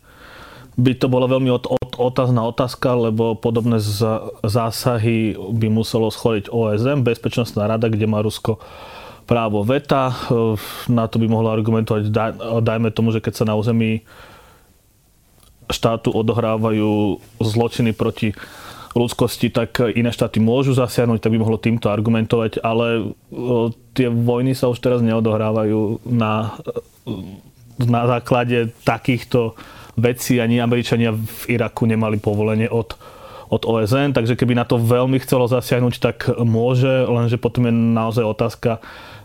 [0.72, 3.76] by to bola veľmi od, od, otázna otázka, lebo podobné
[4.40, 8.56] zásahy by muselo schváliť OSM, Bezpečnostná rada, kde má Rusko
[9.28, 10.16] právo veta.
[10.88, 12.32] Na to by mohlo argumentovať, daj,
[12.64, 14.00] dajme tomu, že keď sa na území
[15.68, 18.32] štátu odohrávajú zločiny proti
[18.92, 23.16] ľudskosti, tak iné štáty môžu zasiahnuť, tak by mohlo týmto argumentovať, ale
[23.96, 26.52] tie vojny sa už teraz neodohrávajú na,
[27.80, 29.56] na základe takýchto
[29.96, 32.96] vedci ani Američania v Iraku nemali povolenie od,
[33.52, 38.24] od OSN, takže keby na to veľmi chcelo zasiahnuť, tak môže, lenže potom je naozaj
[38.24, 38.70] otázka,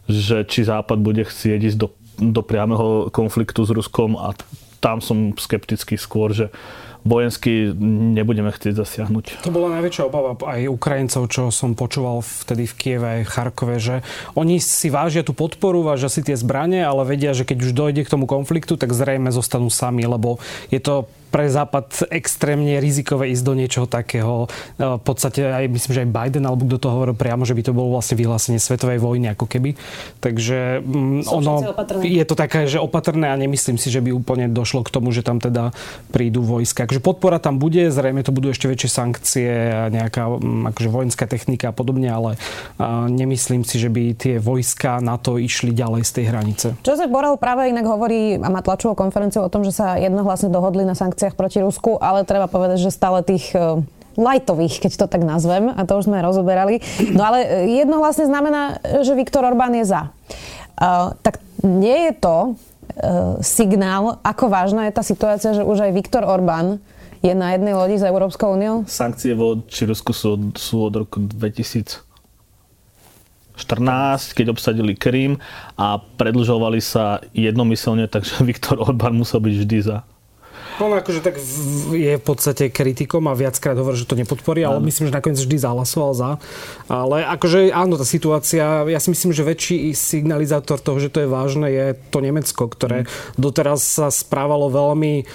[0.08, 1.88] že či Západ bude chcieť ísť do,
[2.19, 4.36] do priameho konfliktu s Ruskom a
[4.80, 6.53] tam som skeptický skôr, že
[7.05, 7.73] vojensky
[8.15, 9.43] nebudeme chcieť zasiahnuť.
[9.45, 13.75] To bola najväčšia obava aj Ukrajincov, čo som počúval vtedy v Kieve aj v Charkove,
[13.77, 13.95] že
[14.33, 18.01] oni si vážia tú podporu, vážia si tie zbranie, ale vedia, že keď už dojde
[18.05, 20.41] k tomu konfliktu, tak zrejme zostanú sami, lebo
[20.73, 24.47] je to pre Západ extrémne rizikové ísť do niečoho takého.
[24.75, 27.63] E, v podstate aj myslím, že aj Biden alebo kto to hovoril priamo, že by
[27.63, 29.75] to bolo vlastne vyhlásenie svetovej vojny ako keby.
[30.23, 34.83] Takže mm, ono je to také, že opatrné a nemyslím si, že by úplne došlo
[34.83, 35.75] k tomu, že tam teda
[36.11, 36.87] prídu vojska.
[36.87, 41.25] Takže podpora tam bude, zrejme to budú ešte väčšie sankcie a nejaká mm, akože vojenská
[41.27, 42.39] technika a podobne, ale
[43.07, 46.67] nemyslím si, že by tie vojska na to išli ďalej z tej hranice.
[46.85, 50.85] Joseph Borrell práve inak hovorí a má tlačovú konferenciu o tom, že sa jednohlasne dohodli
[50.85, 53.82] na sankcie sankciách proti Rusku, ale treba povedať, že stále tých e,
[54.21, 56.77] lajtových, keď to tak nazvem, a to už sme rozoberali.
[57.10, 60.13] No ale e, jednohlasne znamená, že Viktor Orbán je za.
[60.77, 65.97] Uh, tak nie je to uh, signál, ako vážna je tá situácia, že už aj
[65.97, 66.77] Viktor Orbán
[67.25, 68.86] je na jednej lodi s Európskou úniou?
[68.86, 71.97] Sankcie voči Rusku sú, sú od roku 2014,
[74.38, 75.41] keď obsadili Krím
[75.82, 80.06] a predlžovali sa jednomyselne, takže Viktor Orbán musel byť vždy za.
[80.77, 81.41] On akože tak
[81.89, 85.57] je v podstate kritikom a viackrát hovorí, že to nepodporí, ale myslím, že nakoniec vždy
[85.57, 86.29] zahlasoval za.
[86.85, 91.29] Ale akože áno, tá situácia, ja si myslím, že väčší signalizátor toho, že to je
[91.29, 93.41] vážne, je to Nemecko, ktoré mm.
[93.41, 95.25] doteraz sa správalo veľmi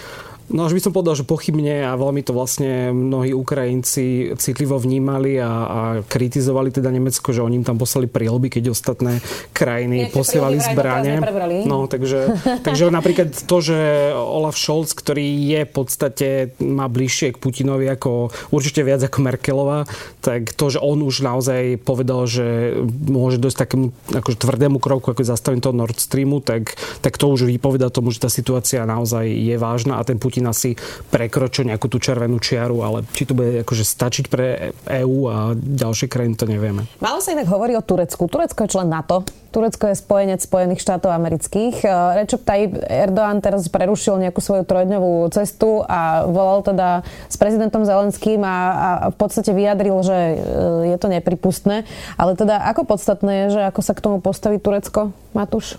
[0.51, 5.39] No až by som povedal, že pochybne a veľmi to vlastne mnohí Ukrajinci citlivo vnímali
[5.39, 9.23] a, a kritizovali teda Nemecko, že oni im tam poslali prílby, keď ostatné
[9.55, 11.23] krajiny posielali zbranie.
[11.65, 12.35] No, takže,
[12.67, 16.29] takže napríklad to, že Olaf Scholz, ktorý je v podstate,
[16.59, 19.87] má bližšie k Putinovi ako určite viac ako Merkelová,
[20.23, 25.23] tak to, že on už naozaj povedal, že môže dosť takému akože tvrdému kroku, ako
[25.23, 29.57] zastavenie toho Nord Streamu, tak, tak to už vypoveda tomu, že tá situácia naozaj je
[29.59, 30.71] vážna a ten Putin Putin asi
[31.15, 36.11] prekročil nejakú tú červenú čiaru, ale či to bude akože stačiť pre EÚ a ďalšie
[36.11, 36.83] krajiny, to nevieme.
[36.99, 38.27] Malo sa inak hovorí o Turecku.
[38.27, 39.23] Turecko je člen NATO.
[39.53, 41.85] Turecko je spojenec Spojených štátov amerických.
[41.85, 47.85] E, Recep Tayyip Erdoğan teraz prerušil nejakú svoju trojdňovú cestu a volal teda s prezidentom
[47.85, 50.37] Zelenským a, a v podstate vyjadril, že e,
[50.89, 51.85] je to nepripustné.
[52.17, 55.77] Ale teda ako podstatné je, že ako sa k tomu postaví Turecko, Matúš?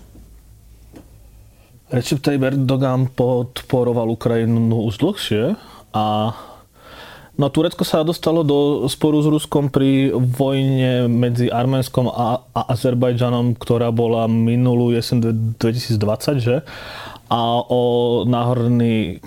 [1.94, 5.54] Recep Tayyip Erdogan podporoval Ukrajinu už dlhšie
[5.94, 6.34] a
[7.34, 13.58] No Turecko sa dostalo do sporu s Ruskom pri vojne medzi Arménskom a, a Azerbajdžanom,
[13.58, 15.18] ktorá bola minulú jesen
[15.58, 16.62] 2020, že?
[17.26, 17.82] A o
[18.22, 19.18] náhorný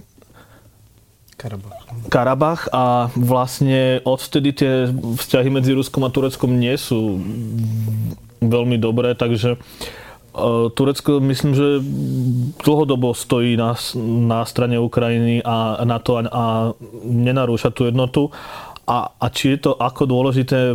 [1.35, 1.83] Karabach.
[2.07, 7.19] Karabach a vlastne odvtedy tie vzťahy medzi Ruskom a Tureckom nie sú
[8.39, 10.06] veľmi dobré, takže uh,
[10.73, 11.67] Turecko myslím, že
[12.61, 13.73] dlhodobo stojí na,
[14.27, 16.43] na strane Ukrajiny a NATO a, a
[17.03, 18.29] nenarúša tú jednotu.
[18.87, 20.71] A, a či je to ako dôležité,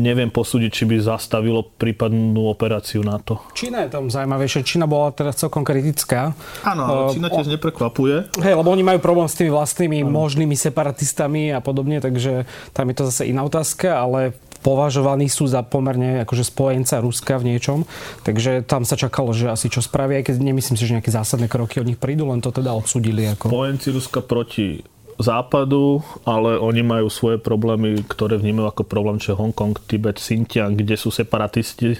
[0.00, 3.44] neviem posúdiť, či by zastavilo prípadnú operáciu NATO.
[3.52, 4.64] Čína je tam zaujímavejšia.
[4.64, 6.32] Čína bola teraz celkom kritická.
[6.64, 8.40] Áno, Čína tiež neprekvapuje.
[8.40, 10.16] Hej, lebo oni majú problém s tými vlastnými ano.
[10.16, 14.32] možnými separatistami a podobne, takže tam je to zase iná otázka, ale
[14.64, 17.84] považovaní sú za pomerne akože spojenca Ruska v niečom.
[18.24, 21.52] Takže tam sa čakalo, že asi čo spravia, aj keď nemyslím si, že nejaké zásadné
[21.52, 23.28] kroky od nich prídu, len to teda odsudili.
[23.36, 23.52] Ako...
[23.52, 24.80] Spojenci Ruska proti
[25.20, 30.74] západu, ale oni majú svoje problémy, ktoré vnímajú ako problém, čo je Hongkong, Tibet, Xinjiang,
[30.74, 31.94] kde sú separatisti,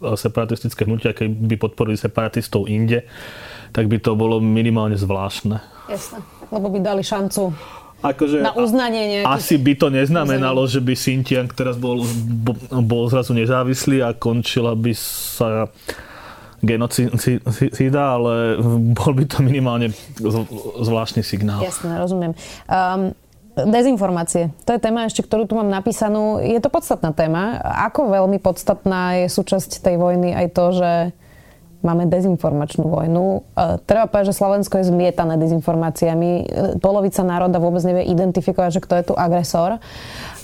[0.00, 3.04] separatistické hnutia, by podporili separatistov inde,
[3.76, 5.60] tak by to bolo minimálne zvláštne.
[5.92, 7.52] Jasné, lebo by dali šancu
[8.00, 9.36] akože na uznanie nejakých...
[9.36, 12.02] Asi by to neznamenalo, že by Xinjiang teraz bol,
[12.84, 15.68] bol zrazu nezávislý a končila by sa
[16.60, 18.60] genocída, ale
[18.92, 19.92] bol by to minimálne
[20.80, 21.64] zvláštny signál.
[21.64, 22.36] Jasné, rozumiem.
[22.68, 23.16] Um,
[23.50, 24.54] Dezinformácie.
[24.64, 26.38] To je téma ešte, ktorú tu mám napísanú.
[26.38, 27.58] Je to podstatná téma.
[27.90, 30.92] Ako veľmi podstatná je súčasť tej vojny aj to, že
[31.80, 33.24] máme dezinformačnú vojnu.
[33.56, 36.30] Uh, treba povedať, že Slovensko je zmietané dezinformáciami.
[36.78, 39.80] Polovica národa vôbec nevie identifikovať, že kto je tu agresor.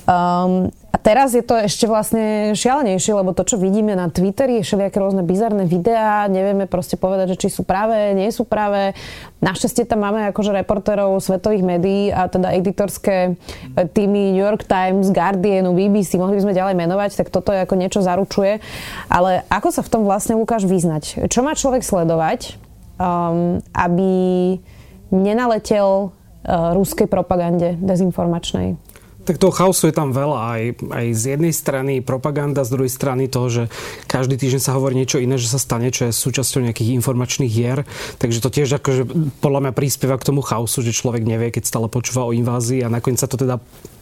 [0.06, 4.96] Um, a teraz je to ešte vlastne šialenejšie, lebo to, čo vidíme na Twitteri, všelijaké
[4.96, 8.96] rôzne bizarné videá, nevieme proste povedať, že či sú práve, nie sú práve.
[9.44, 13.36] Našťastie tam máme akože reportérov svetových médií a teda editorské
[13.92, 17.76] týmy New York Times, Guardianu, BBC, mohli by sme ďalej menovať, tak toto je ako
[17.76, 18.64] niečo zaručuje.
[19.12, 21.28] Ale ako sa v tom vlastne Lukáš vyznať?
[21.28, 22.56] Čo má človek sledovať,
[22.96, 24.12] um, aby
[25.12, 28.85] nenaletel uh, ruskej propagande dezinformačnej?
[29.26, 30.38] Tak toho chaosu je tam veľa.
[30.38, 30.62] Aj,
[31.02, 33.62] aj z jednej strany propaganda, z druhej strany to, že
[34.06, 37.82] každý týždeň sa hovorí niečo iné, že sa stane, čo je súčasťou nejakých informačných hier.
[38.22, 39.02] Takže to tiež akože
[39.42, 42.92] podľa mňa príspieva k tomu chaosu, že človek nevie, keď stále počúva o invázii a
[42.92, 43.58] nakoniec sa to teda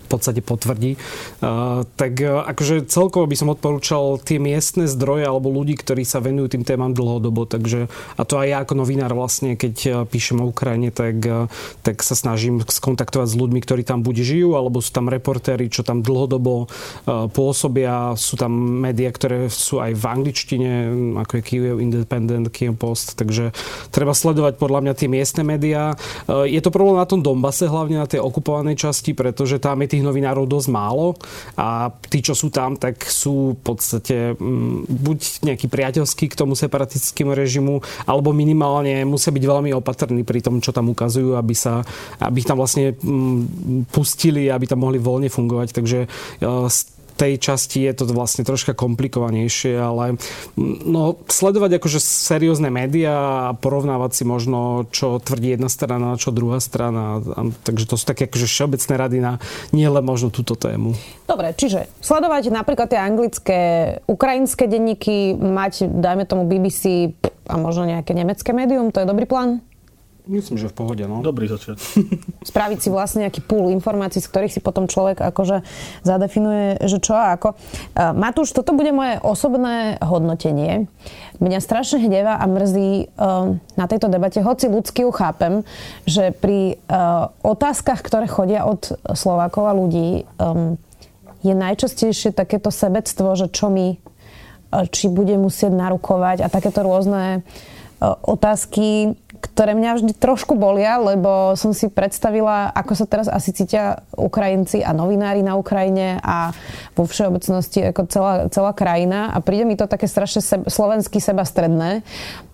[0.09, 0.97] podstate potvrdí.
[1.41, 6.21] Uh, tak uh, akože celkovo by som odporúčal tie miestne zdroje alebo ľudí, ktorí sa
[6.21, 7.45] venujú tým témam dlhodobo.
[7.45, 11.21] Takže, a to aj ja ako novinár vlastne, keď uh, píšem o Ukrajine, tak,
[11.81, 15.87] tak sa snažím skontaktovať s ľuďmi, ktorí tam buď žijú, alebo sú tam reportéri, čo
[15.87, 16.67] tam dlhodobo
[17.07, 18.15] pôsobia.
[18.19, 18.53] Sú tam
[18.85, 20.71] médiá, ktoré sú aj v angličtine,
[21.21, 23.17] ako je Kiev Independent, Kiev Post.
[23.17, 23.55] Takže
[23.91, 25.95] treba sledovať podľa mňa tie miestne médiá.
[26.29, 30.03] Je to problém na tom Dombase, hlavne na tej okupovanej časti, pretože tam je tých
[30.03, 31.15] novinárov dosť málo
[31.55, 36.59] a tí, čo sú tam, tak sú v podstate mm, buď nejaký priateľský k tomu
[36.59, 37.79] separatistickému režimu,
[38.11, 41.87] alebo minimálne musia byť veľmi opatrní pri tom, čo tam ukazujú, aby sa,
[42.19, 45.69] aby ich tam vlastne mm, pustili, aby tam mohli voľne fungovať.
[45.71, 46.09] Takže e,
[47.25, 50.21] tej časti je to vlastne troška komplikovanejšie, ale
[50.61, 56.61] no, sledovať akože seriózne médiá a porovnávať si možno, čo tvrdí jedna strana, čo druhá
[56.61, 57.25] strana.
[57.65, 59.33] Takže to sú také akože všeobecné rady na
[59.73, 60.93] nie len možno túto tému.
[61.25, 63.61] Dobre, čiže sledovať napríklad tie anglické,
[64.05, 67.09] ukrajinské denníky, mať, dajme tomu BBC
[67.49, 69.65] a možno nejaké nemecké médium, to je dobrý plán?
[70.25, 71.21] Myslím, že v pohode, no.
[71.21, 71.85] Dobrý začiatok.
[72.49, 75.61] Spraviť si vlastne nejaký pool informácií, z ktorých si potom človek akože
[76.01, 77.53] zadefinuje, že čo a ako.
[77.53, 80.89] Uh, Matúš, toto bude moje osobné hodnotenie.
[81.45, 85.61] Mňa strašne hnevá a mrzí uh, na tejto debate, hoci ľudský ju chápem,
[86.09, 90.81] že pri uh, otázkach, ktoré chodia od Slovákov a ľudí, um,
[91.45, 94.01] je najčastejšie takéto sebectvo, že čo my,
[94.89, 97.45] či bude musieť narukovať a takéto rôzne
[98.01, 99.13] otázky,
[99.45, 104.81] ktoré mňa vždy trošku bolia, lebo som si predstavila, ako sa teraz asi cítia Ukrajinci
[104.81, 106.57] a novinári na Ukrajine a
[106.97, 112.01] vo všeobecnosti ako celá, celá krajina a príde mi to také strašne seb, slovensky sebastredné.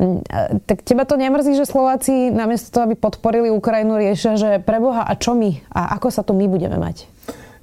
[0.03, 0.27] Mm,
[0.67, 5.15] tak teba to nemrzí, že Slováci namiesto toho, aby podporili Ukrajinu, riešia, že preboha a
[5.15, 7.07] čo my a ako sa tu my budeme mať?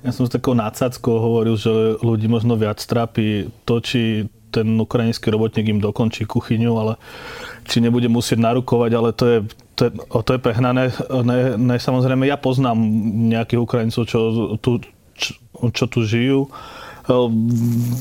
[0.06, 5.28] Ja som s takou nadsackou hovoril, že ľudí možno viac trápi to, či ten ukrajinský
[5.30, 6.94] robotník im dokončí kuchyňu, ale
[7.67, 9.39] či nebude musieť narukovať, ale to je,
[9.75, 10.89] to je, to je prehnané.
[11.12, 12.80] Ne, ne, samozrejme, ja poznám
[13.27, 14.19] nejakých Ukrajincov, čo
[14.58, 14.80] tu,
[15.13, 15.32] čo,
[15.75, 16.47] čo tu žijú.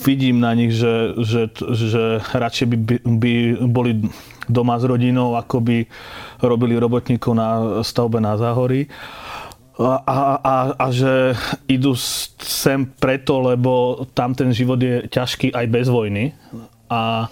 [0.02, 2.76] Vidím na nich, že, že, že radšej by,
[3.06, 3.32] by
[3.70, 4.02] boli
[4.50, 5.86] doma s rodinou, ako by
[6.42, 7.48] robili robotníkov na
[7.86, 8.90] stavbe na Záhorí.
[9.76, 11.36] A, a, a, a že
[11.68, 11.92] idú
[12.40, 16.32] sem preto, lebo tam ten život je ťažký aj bez vojny.
[16.88, 17.28] A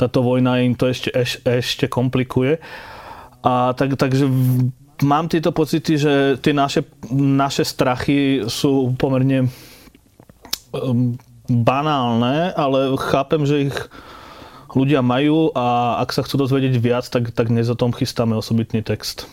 [0.00, 2.56] táto vojna im to ešte, eš, ešte komplikuje.
[3.44, 4.24] A tak, takže
[5.04, 9.52] mám tieto pocity, že tie naše, naše strachy sú pomerne
[10.72, 11.16] um,
[11.48, 13.76] banálne, ale chápem, že ich
[14.70, 18.86] ľudia majú a ak sa chcú dozvedieť viac, tak, tak dnes o tom chystáme osobitný
[18.86, 19.26] text.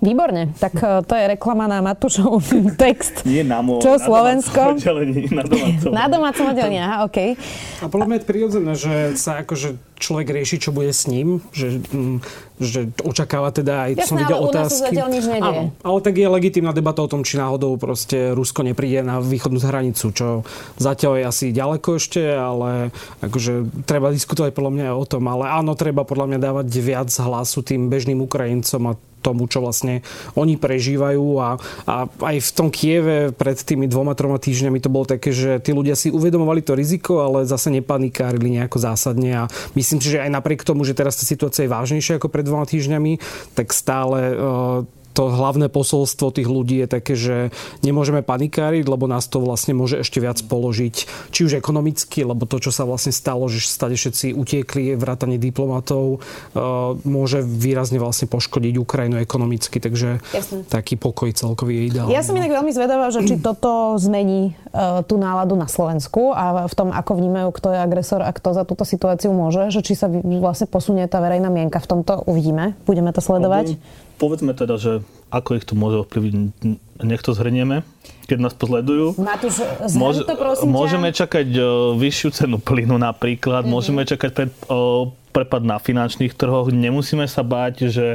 [0.00, 2.40] Výborne, tak e, to je reklama na Matúšov
[2.82, 3.20] text.
[3.28, 4.60] Nie na môj, Čo, na Slovensko?
[4.80, 5.90] Oddelení, na domácom.
[6.00, 7.36] Na domácom oddelení, aha, OK.
[7.80, 11.84] A podľa mňa je prirodzené, že sa akože človek rieši, čo bude s ním, že,
[11.84, 12.24] mm,
[12.56, 14.92] že očakáva teda aj, Jasné, som videl ale otázky.
[14.96, 15.24] u nás nič.
[15.44, 19.60] Áno, ale tak je legitímna debata o tom, či náhodou proste Rusko nepríde na východnú
[19.60, 20.48] hranicu, čo
[20.80, 22.88] zatiaľ je asi ďaleko ešte, ale
[23.20, 27.60] akože treba diskutovať podľa mňa o tom, ale áno, treba podľa mňa dávať viac hlasu
[27.60, 30.00] tým bežným Ukrajincom a tomu, čo vlastne
[30.34, 31.48] oni prežívajú a,
[31.86, 35.76] a aj v tom Kieve pred tými dvoma, troma týždňami to bolo také, že tí
[35.76, 39.46] ľudia si uvedomovali to riziko, ale zase nepanikárili nejako zásadne.
[39.46, 42.44] A myslím si, že aj napriek tomu, že teraz tá situácia je vážnejšia ako pred
[42.44, 43.20] dvoma týždňami,
[43.54, 47.36] tak stále uh, to hlavné posolstvo tých ľudí je také, že
[47.82, 50.94] nemôžeme panikáriť, lebo nás to vlastne môže ešte viac položiť,
[51.34, 56.20] či už ekonomicky, lebo to, čo sa vlastne stalo, že stade všetci utiekli, vrátane diplomatov,
[56.20, 60.66] uh, môže výrazne vlastne poškodiť Ukrajinu ekonomicky, takže Jasne.
[60.70, 62.14] taký pokoj celkový je ideálny.
[62.14, 66.70] Ja som inak veľmi zvedavá, že či toto zmení uh, tú náladu na Slovensku a
[66.70, 69.98] v tom, ako vnímajú, kto je agresor a kto za túto situáciu môže, že či
[69.98, 72.78] sa vlastne posunie tá verejná mienka v tomto, uvidíme.
[72.86, 73.74] Budeme to sledovať.
[73.74, 75.00] Okay povedzme teda, že
[75.32, 76.52] ako ich to môže ovplyvniť,
[77.00, 77.80] nech to zhrnieme,
[78.28, 79.16] keď nás pozledujú.
[79.16, 79.64] Matúš,
[79.96, 81.24] Môže, to prosím Môžeme ťa.
[81.24, 83.72] čakať o, vyššiu cenu plynu napríklad, mm-hmm.
[83.72, 86.74] môžeme čakať pred, o, prepad na finančných trhoch.
[86.74, 88.06] Nemusíme sa báť, že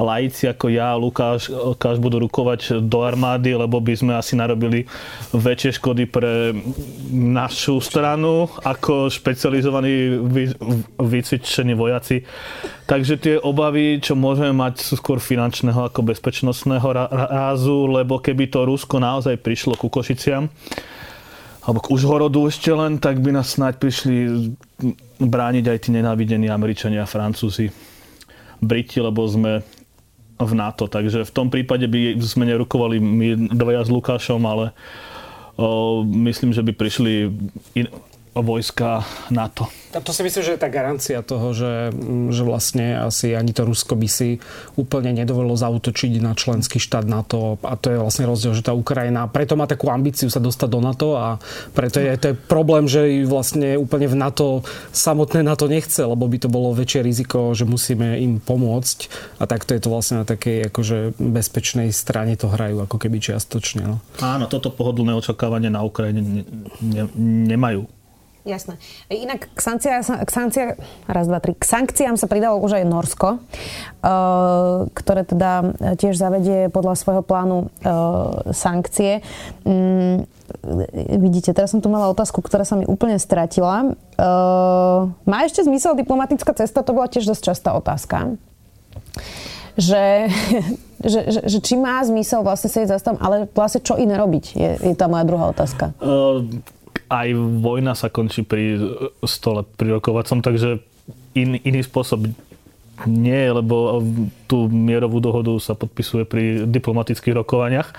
[0.00, 4.88] laici ako ja, Lukáš, Lukáš budú rukovať do armády, lebo by sme asi narobili
[5.36, 6.56] väčšie škody pre
[7.12, 10.16] našu stranu ako špecializovaní
[10.96, 12.24] vycvičení vojaci.
[12.88, 18.66] Takže tie obavy, čo môžeme mať, sú skôr finančného ako bezpečnostného rázu, lebo keby to
[18.66, 20.50] Rusko naozaj prišlo ku Košiciam,
[21.62, 24.50] alebo k Užhorodu ešte len, tak by nás snáď prišli
[25.22, 27.70] brániť aj tí nenávidení Američania Francúzi.
[28.62, 29.62] Briti, lebo sme
[30.38, 30.90] v NATO.
[30.90, 34.74] Takže v tom prípade by sme nerukovali my dvaja s Lukášom, ale
[35.54, 37.30] o, myslím, že by prišli
[37.78, 37.86] in,
[38.32, 39.68] vojska NATO.
[39.92, 43.52] A to si myslím, že je tá garancia toho, že, mm, že vlastne asi ani
[43.52, 44.40] to Rusko by si
[44.80, 49.28] úplne nedovolilo zautočiť na členský štát NATO a to je vlastne rozdiel, že tá Ukrajina
[49.28, 51.36] preto má takú ambíciu sa dostať do NATO a
[51.76, 54.64] preto je to je problém, že vlastne úplne v NATO
[54.96, 59.12] samotné NATO nechce, lebo by to bolo väčšie riziko, že musíme im pomôcť
[59.44, 63.84] a takto je to vlastne na takej akože bezpečnej strane to hrajú ako keby čiastočne.
[63.84, 64.00] No.
[64.24, 66.42] Áno, toto pohodlné očakávanie na Ukrajine ne,
[66.80, 67.04] ne,
[67.52, 67.84] nemajú.
[68.42, 68.74] Jasné.
[69.06, 70.64] Inak k, sankcia, k, sankcia,
[71.06, 76.66] raz, dva, tri, k sankciám sa pridalo už aj Norsko, uh, ktoré teda tiež zavedie
[76.66, 79.22] podľa svojho plánu uh, sankcie.
[79.62, 80.26] Um,
[81.22, 83.94] vidíte, teraz som tu mala otázku, ktorá sa mi úplne stratila.
[84.18, 86.82] Uh, má ešte zmysel diplomatická cesta?
[86.82, 88.34] To bola tiež dosť častá otázka.
[89.78, 90.34] Že,
[91.14, 94.44] že, že, že či má zmysel vlastne sedieť za tam, ale vlastne čo iné robiť,
[94.58, 95.94] je, je tá moja druhá otázka.
[96.02, 96.42] Uh
[97.12, 97.28] aj
[97.60, 98.80] vojna sa končí pri
[99.28, 100.80] stole, pri rokovacom, takže
[101.36, 102.32] in, iný spôsob
[103.04, 104.00] nie, lebo
[104.48, 107.92] tú mierovú dohodu sa podpisuje pri diplomatických rokovaniach.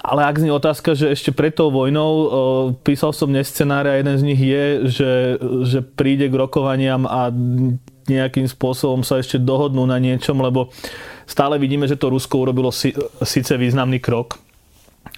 [0.00, 2.24] Ale ak znie otázka, že ešte pred tou vojnou o,
[2.72, 5.12] písal som dnes scenár a jeden z nich je, že,
[5.68, 7.28] že príde k rokovaniam a
[8.08, 10.72] nejakým spôsobom sa ešte dohodnú na niečom, lebo
[11.28, 14.40] stále vidíme, že to Rusko urobilo si, síce významný krok,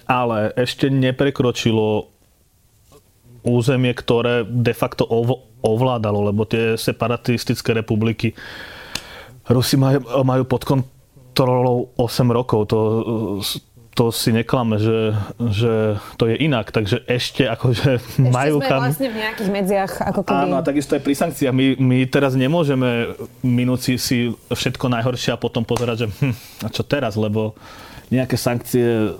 [0.03, 2.12] ale ešte neprekročilo
[3.43, 5.07] územie, ktoré de facto
[5.63, 8.35] ovládalo, lebo tie separatistické republiky
[9.43, 12.71] Rusi majú, majú pod kontrolou 8 rokov.
[12.71, 12.79] To,
[13.93, 15.11] to si neklame, že,
[15.51, 16.71] že to je inak.
[16.71, 18.79] Takže ešte akože ešte majú sme kam...
[18.87, 19.93] vlastne v nejakých medziach.
[20.15, 20.47] Ako keby...
[20.47, 21.53] Áno, a takisto aj pri sankciách.
[21.53, 26.81] My, my teraz nemôžeme minúci si všetko najhoršie a potom pozerať, že hm, a čo
[26.87, 27.53] teraz, lebo
[28.13, 29.11] nejaké sankcie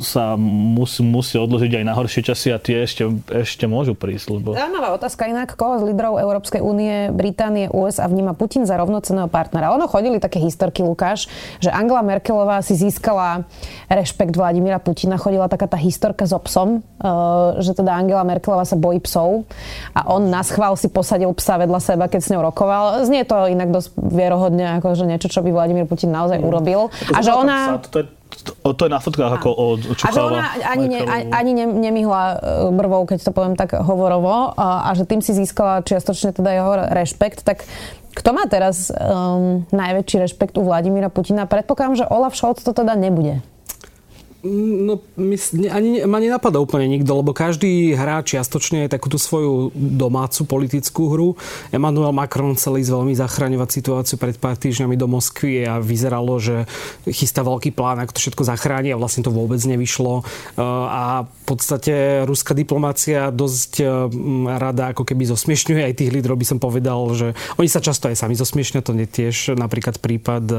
[0.00, 4.40] sa musí, musí odložiť aj na horšie časy a tie ešte, ešte môžu prísť.
[4.40, 4.56] Lebo...
[4.56, 5.54] Zaujímavá otázka inak.
[5.54, 9.74] Koho z lídrov Európskej únie, Británie, USA vníma Putin za rovnocenného partnera?
[9.76, 11.28] Ono chodili také historky, Lukáš,
[11.60, 13.44] že Angela Merkelová si získala
[13.92, 15.20] rešpekt Vladimíra Putina.
[15.20, 17.12] Chodila taká tá historka s so psom, eh,
[17.58, 19.44] že teda Angela Merkelová sa bojí psov
[19.92, 23.02] a on na schvál si posadil psa vedľa seba, keď s ňou rokoval.
[23.02, 26.46] Znie to inak dosť vierohodne, ako že niečo, čo by Vladimír Putin naozaj mm.
[26.46, 26.80] urobil.
[27.10, 27.82] A že ona...
[27.90, 28.06] To je
[28.44, 31.00] to, to je na fotkách ako od A že ona ani, ne,
[31.32, 32.36] ani ne, nemihla e,
[32.70, 36.72] brvou, keď to poviem tak hovorovo, a, a že tým si získala čiastočne teda jeho
[36.94, 37.66] rešpekt, tak
[38.18, 41.46] kto má teraz um, najväčší rešpekt u Vladimíra Putina?
[41.46, 43.38] Predpokladám, že Olaf Scholz to teda nebude.
[44.38, 45.02] No,
[45.66, 51.28] ani ma nenapadá úplne nikto, lebo každý hrá čiastočne aj takúto svoju domácu politickú hru.
[51.74, 56.70] Emmanuel Macron chcel ísť veľmi zachraňovať situáciu pred pár týždňami do Moskvy a vyzeralo, že
[57.10, 60.22] chystá veľký plán, ako to všetko zachráni a vlastne to vôbec nevyšlo.
[60.22, 63.84] E, a v podstate ruská diplomácia dosť e,
[64.54, 68.14] rada ako keby zosmiešňuje aj tých lídrov, by som povedal, že oni sa často aj
[68.14, 70.58] sami zosmiešňujú, to je tiež napríklad prípad, e,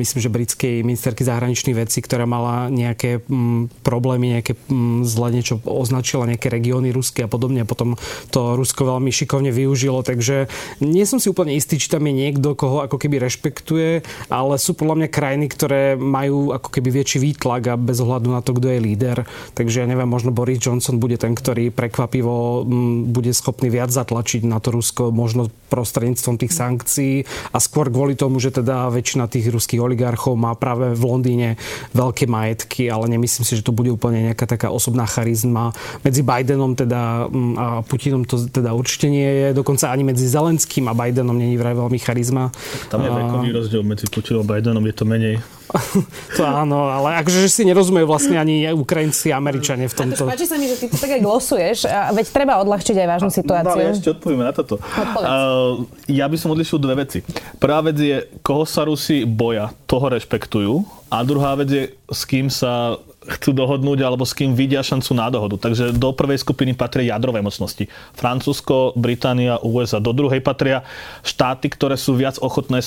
[0.00, 5.58] myslím, že britskej ministerky zahraničných vecí, ktorá mala nejaké mm, problémy, nejaké mm, zle niečo
[5.66, 7.66] označila, nejaké regióny ruské a podobne.
[7.66, 7.98] Potom
[8.30, 10.46] to Rusko veľmi šikovne využilo, takže
[10.80, 14.78] nie som si úplne istý, či tam je niekto, koho ako keby rešpektuje, ale sú
[14.78, 18.70] podľa mňa krajiny, ktoré majú ako keby väčší výtlak a bez ohľadu na to, kto
[18.70, 19.18] je líder.
[19.58, 24.46] Takže ja neviem, možno Boris Johnson bude ten, ktorý prekvapivo mm, bude schopný viac zatlačiť
[24.46, 27.14] na to Rusko, možno prostredníctvom tých sankcií
[27.54, 31.48] a skôr kvôli tomu, že teda väčšina tých ruských oligarchov má práve v Londýne
[31.94, 32.59] veľké majetky,
[32.90, 35.70] ale nemyslím si, že to bude úplne nejaká taká osobná charizma.
[36.02, 40.88] Medzi Bidenom teda mm, a Putinom to teda určite nie je, dokonca ani medzi Zelenským
[40.90, 42.50] a Bidenom není vraj veľmi charizma.
[42.88, 45.59] Tam je vekový rozdiel medzi Putinom a Bidenom, je to menej.
[46.36, 50.26] to áno, ale akože že si nerozumejú vlastne ani Ukrajinci a Američania v tomto.
[50.26, 53.30] Páči sa mi, že ty to tak aj glosuješ, a veď treba odľahčiť aj vážnu
[53.30, 53.78] situáciu.
[53.78, 54.78] No, ja ešte odpoviem na toto.
[54.80, 57.22] Uh, ja by som odlišil dve veci.
[57.62, 60.82] Prvá vec je, koho sa Rusi boja, toho rešpektujú.
[61.10, 65.28] A druhá vec je, s kým sa chcú dohodnúť alebo s kým vidia šancu na
[65.28, 65.60] dohodu.
[65.60, 67.84] Takže do prvej skupiny patria jadrové mocnosti.
[68.16, 70.00] Francúzsko, Británia, USA.
[70.00, 70.80] Do druhej patria
[71.20, 72.80] štáty, ktoré sú viac ochotné,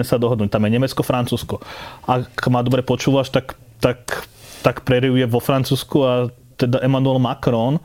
[0.00, 0.48] sa dohodnúť.
[0.48, 1.60] Tam je Nemecko, Francúzsko.
[2.08, 3.52] Ak ma dobre počúvaš, tak,
[3.84, 4.24] tak,
[4.64, 6.12] tak prerivuje vo Francúzsku a
[6.56, 7.82] teda Emmanuel Macron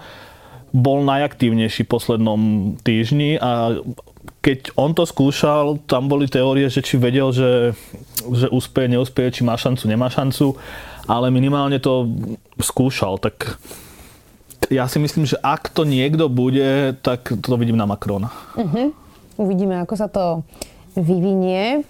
[0.70, 2.42] bol najaktívnejší v poslednom
[2.86, 3.82] týždni a
[4.40, 7.76] keď on to skúšal, tam boli teórie, že či vedel, že,
[8.32, 10.56] že úspeje, neúspeje, či má šancu, nemá šancu
[11.10, 12.06] ale minimálne to
[12.62, 13.58] skúšal, tak
[14.70, 18.30] ja si myslím, že ak to niekto bude, tak to vidím na Macrona.
[18.54, 18.94] Uh-huh.
[19.42, 20.46] Uvidíme, ako sa to
[20.94, 21.82] vyvinie.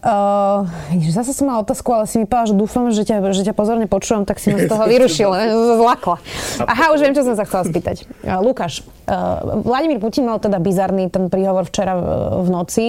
[0.00, 0.64] Uh,
[1.12, 3.84] zase som mala otázku, ale si mi povedala, že dúfam, že ťa, že ťa pozorne
[3.84, 5.28] počúvam, tak si ma z toho vyrušil,
[5.84, 6.16] zlakla.
[6.64, 8.08] Aha, už viem, čo som sa chcela spýtať.
[8.24, 12.04] Uh, Lukáš, uh, Vladimír Putin mal teda bizarný ten príhovor včera v,
[12.44, 12.86] v noci.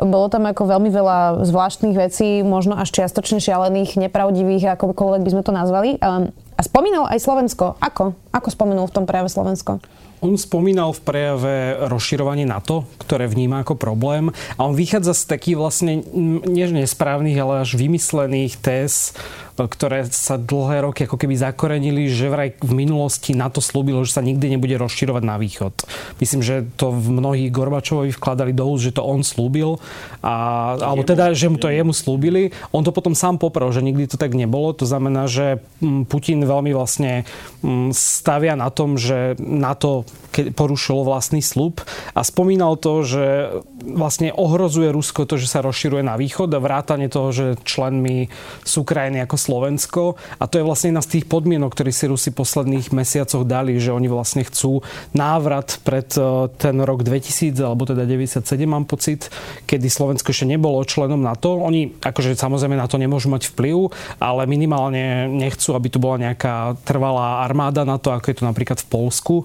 [0.00, 5.42] Bolo tam ako veľmi veľa zvláštnych vecí, možno až čiastočne šialených, nepravdivých, akokoľvek by sme
[5.44, 6.00] to nazvali.
[6.00, 7.76] Uh, a spomínal aj Slovensko.
[7.84, 8.16] Ako?
[8.32, 9.76] Ako spomenul v tom prejave Slovensko?
[10.24, 11.54] On spomínal v prejave
[11.92, 15.92] rozširovanie NATO, ktoré vníma ako problém a on vychádza z takých vlastne
[16.46, 19.12] než nesprávnych, ale až vymyslených téz
[19.64, 24.22] ktoré sa dlhé roky ako keby zakorenili, že vraj v minulosti NATO slúbilo, že sa
[24.22, 25.72] nikdy nebude rozširovať na východ.
[26.20, 29.80] Myslím, že to v mnohých Gorbačovovi vkladali do úst, že to on slúbil,
[30.20, 32.52] a, alebo teda, že mu to jemu slúbili.
[32.76, 34.76] On to potom sám poprel, že nikdy to tak nebolo.
[34.76, 37.24] To znamená, že mm, Putin veľmi vlastne
[37.64, 40.04] mm, stavia na tom, že NATO
[40.36, 41.80] porušilo vlastný slub
[42.12, 43.24] a spomínal to, že
[43.86, 48.28] vlastne ohrozuje Rusko to, že sa rozširuje na východ a vrátane toho, že členmi
[48.66, 52.34] sú krajiny ako Slovensko a to je vlastne jedna z tých podmienok, ktoré si Rusi
[52.34, 54.82] posledných mesiacoch dali, že oni vlastne chcú
[55.14, 59.30] návrat pred e, ten rok 2000 alebo teda 97 mám pocit,
[59.70, 61.62] kedy Slovensko ešte nebolo členom NATO.
[61.62, 66.74] Oni akože samozrejme na to nemôžu mať vplyv, ale minimálne nechcú, aby tu bola nejaká
[66.82, 69.34] trvalá armáda na to, ako je to napríklad v Polsku,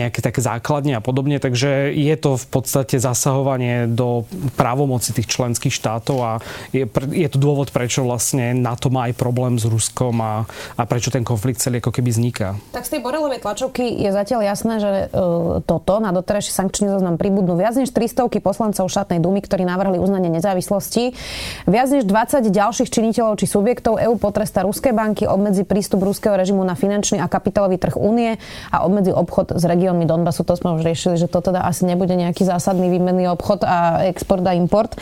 [0.00, 1.36] nejaké také základne a podobne.
[1.36, 4.24] Takže je to v podstate zasahovanie do
[4.56, 6.32] právomoci tých členských štátov a
[6.72, 10.46] je, je to dôvod, prečo vlastne NATO to má aj problém s Ruskom a,
[10.78, 12.54] a prečo ten konflikt celý ako keby vzniká.
[12.70, 17.18] Tak z tej Borelovej tlačovky je zatiaľ jasné, že uh, toto na doterajší sankčný zoznam
[17.18, 21.18] pribudnú viac než 300 poslancov štátnej dumy, ktorí navrhli uznanie nezávislosti.
[21.66, 26.62] Viac než 20 ďalších činiteľov či subjektov EÚ potresta ruské banky, obmedzi prístup ruského režimu
[26.62, 28.38] na finančný a kapitálový trh únie
[28.70, 30.46] a obmedzi obchod s regiónmi Donbasu.
[30.46, 34.46] To sme už riešili, že to teda asi nebude nejaký zásadný výmenný obchod a export
[34.46, 34.94] a import.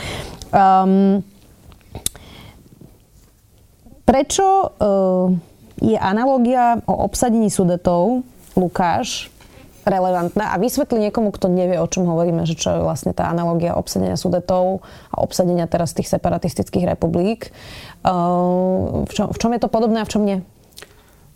[0.49, 1.21] Um,
[4.05, 5.33] Prečo uh,
[5.81, 8.21] je analogia o obsadení sudetov,
[8.53, 9.33] Lukáš,
[9.85, 13.77] relevantná a vysvetli niekomu, kto nevie, o čom hovoríme, že čo je vlastne tá analogia
[13.77, 14.81] obsadenia sudetov
[15.13, 17.53] a obsadenia teraz tých separatistických republik.
[18.01, 20.41] Uh, v, čom, v čom je to podobné a v čom nie?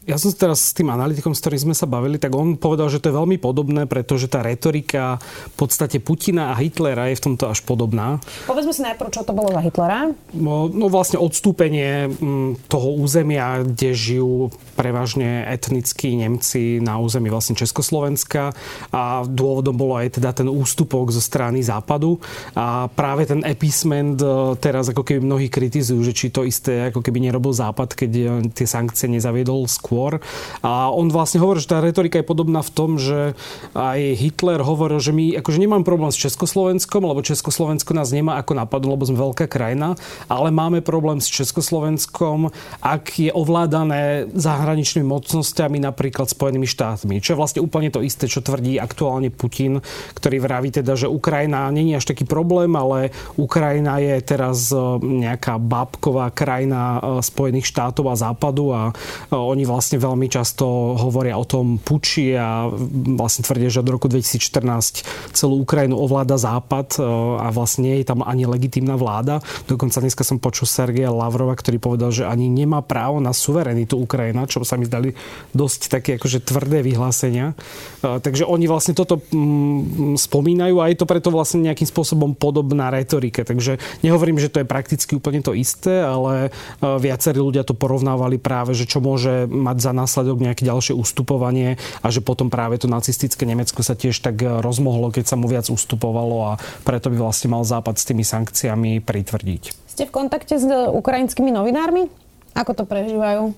[0.08, 2.97] Ja som teraz s tým analytikom, s ktorým sme sa bavili, tak on povedal, že
[2.97, 5.22] to je veľmi podobné, pretože tá retorika
[5.54, 8.18] v podstate Putina a Hitlera je v tomto až podobná.
[8.50, 10.10] Povedzme si najprv, čo to bolo za Hitlera.
[10.34, 17.54] No, no vlastne odstúpenie mm, toho územia, kde žijú prevažne etnickí Nemci na území vlastne
[17.54, 18.56] Československa
[18.89, 22.18] a dôvodom bolo aj teda ten ústupok zo strany západu
[22.58, 27.06] a práve ten episment e, teraz ako keby mnohí kritizujú, že či to isté ako
[27.06, 28.24] keby nerobil západ, keď e,
[28.56, 30.24] tie sankcie nezaviedol skôr skôr.
[30.64, 33.36] A on vlastne hovorí, že tá retorika je podobná v tom, že
[33.76, 38.56] aj Hitler hovoril, že my akože nemám problém s Československom, lebo Československo nás nemá ako
[38.56, 40.00] napadlo, lebo sme veľká krajina,
[40.32, 47.20] ale máme problém s Československom, ak je ovládané zahraničnými mocnosťami, napríklad Spojenými štátmi.
[47.20, 49.84] Čo je vlastne úplne to isté, čo tvrdí aktuálne Putin,
[50.16, 55.58] ktorý vraví teda, že Ukrajina není až taký problém, ale Ukrajina je teraz e, nejaká
[55.58, 58.93] bábková krajina e, Spojených štátov a západu a e,
[59.34, 60.67] oni vlastne vlastne veľmi často
[60.99, 62.67] hovoria o tom puči a
[63.15, 67.07] vlastne tvrdia, že od roku 2014 celú Ukrajinu ovláda Západ e,
[67.39, 69.39] a vlastne nie je tam ani legitímna vláda.
[69.71, 74.51] Dokonca dneska som počul Sergeja Lavrova, ktorý povedal, že ani nemá právo na suverenitu Ukrajina,
[74.51, 75.15] čo sa mi zdali
[75.55, 77.55] dosť také akože tvrdé vyhlásenia.
[78.03, 82.91] E, takže oni vlastne toto mm, spomínajú a je to preto vlastne nejakým spôsobom podobná
[82.91, 83.47] retorika.
[83.47, 86.51] Takže nehovorím, že to je prakticky úplne to isté, ale
[86.84, 91.78] e, viacerí ľudia to porovnávali práve, že čo môže mať za následok nejaké ďalšie ustupovanie
[92.01, 95.70] a že potom práve to nacistické Nemecko sa tiež tak rozmohlo, keď sa mu viac
[95.70, 99.63] ustupovalo a preto by vlastne mal Západ s tými sankciami pritvrdiť.
[99.86, 102.09] Ste v kontakte s ukrajinskými novinármi?
[102.57, 103.53] Ako to prežívajú?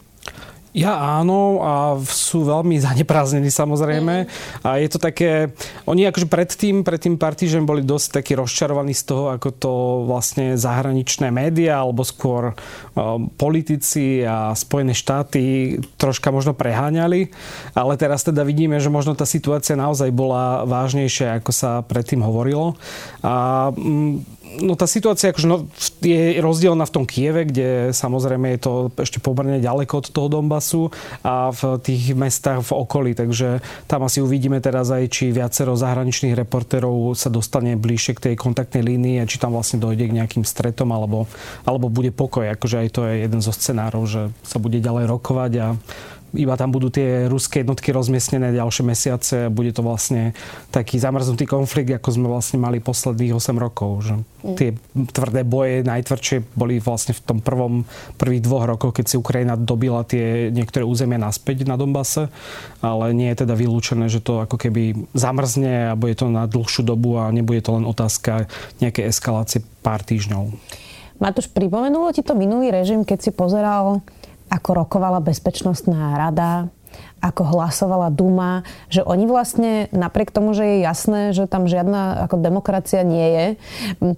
[0.72, 4.28] Ja áno a sú veľmi zanepráznení samozrejme.
[4.63, 5.51] A je to také,
[5.84, 9.74] oni akože predtým, pred tým partížem boli dosť takí rozčarovaní z toho, ako to
[10.07, 12.55] vlastne zahraničné médiá alebo skôr
[12.95, 17.32] um, politici a Spojené štáty troška možno preháňali.
[17.76, 22.80] Ale teraz teda vidíme, že možno tá situácia naozaj bola vážnejšia, ako sa predtým hovorilo.
[23.22, 25.64] A mm, No tá situácia akože, no,
[26.04, 30.91] je rozdielna v tom Kieve, kde samozrejme je to ešte pomerne ďaleko od toho Donbasu
[31.24, 36.36] a v tých mestách v okolí, takže tam asi uvidíme teraz aj, či viacero zahraničných
[36.36, 40.43] reportérov sa dostane bližšie k tej kontaktnej línii a či tam vlastne dojde k nejakým
[40.43, 41.32] stretom alebo,
[41.64, 42.52] alebo bude pokoj.
[42.52, 45.68] Akože aj to je jeden zo scenárov, že sa bude ďalej rokovať a
[46.32, 50.32] iba tam budú tie ruské jednotky rozmiestnené ďalšie mesiace a bude to vlastne
[50.71, 53.91] taký zamrznutý konflikt, ako sme vlastne mali posledných 8 rokov.
[54.07, 54.55] Že mm.
[54.55, 54.69] Tie
[55.11, 57.84] tvrdé boje najtvrdšie boli vlastne v tom prvom,
[58.15, 62.32] prvých dvoch rokoch, keď si Ukrajina dobila tie niektoré územia naspäť na Donbase,
[62.79, 66.88] ale nie je teda vylúčené, že to ako keby zamrzne a bude to na dlhšiu
[66.88, 68.47] dobu a nebude to len otázka
[68.79, 70.55] nejakej eskalácie pár týždňov.
[71.21, 74.01] Matúš, pripomenulo ti to minulý režim, keď si pozeral
[74.52, 76.68] ako rokovala Bezpečnostná rada,
[77.22, 82.41] ako hlasovala Duma, že oni vlastne, napriek tomu, že je jasné, že tam žiadna ako
[82.41, 83.45] demokracia nie je,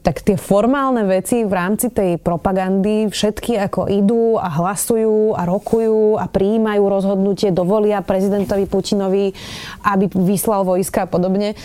[0.01, 6.15] tak tie formálne veci v rámci tej propagandy všetky ako idú a hlasujú a rokujú
[6.15, 9.35] a prijímajú rozhodnutie, dovolia prezidentovi Putinovi,
[9.83, 11.53] aby vyslal vojska a podobne.
[11.53, 11.55] E,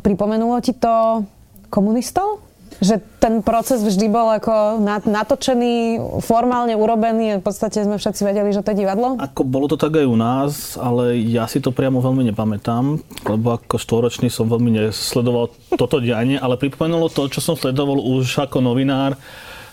[0.00, 1.20] pripomenulo ti to
[1.68, 2.45] komunistov?
[2.76, 8.60] Že ten proces vždy bol ako natočený, formálne urobený v podstate sme všetci vedeli, že
[8.60, 9.16] to je divadlo?
[9.16, 13.56] Ako bolo to tak aj u nás, ale ja si to priamo veľmi nepamätám, lebo
[13.56, 18.60] ako štvoročný som veľmi nesledoval toto dianie, ale pripomenulo to, čo som sledoval už ako
[18.60, 19.16] novinár,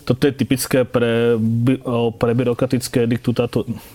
[0.04, 1.40] toto je typické pre,
[2.20, 3.08] pre, byrokratické,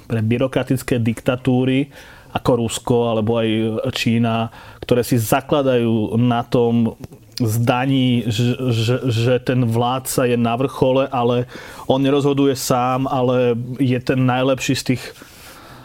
[0.09, 1.93] pre byrokratické diktatúry,
[2.33, 3.49] ako Rusko alebo aj
[3.93, 4.53] Čína,
[4.85, 6.97] ktoré si zakladajú na tom,
[7.39, 11.47] zdaní, že, že, že ten vládca je na vrchole, ale
[11.86, 15.03] on nerozhoduje sám, ale je ten najlepší z tých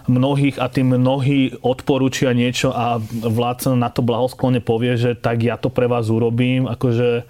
[0.08, 5.56] mnohých a tým mnohí odporúčia niečo a vládca na to blahosklone povie, že tak ja
[5.56, 6.68] to pre vás urobím.
[6.68, 7.24] Akože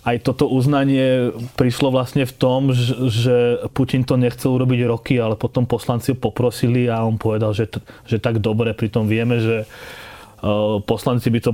[0.00, 2.72] aj toto uznanie prišlo vlastne v tom,
[3.12, 7.68] že Putin to nechcel urobiť roky, ale potom poslanci ho poprosili a on povedal, že,
[8.08, 11.52] že tak dobre, pritom vieme, že eh, poslanci by to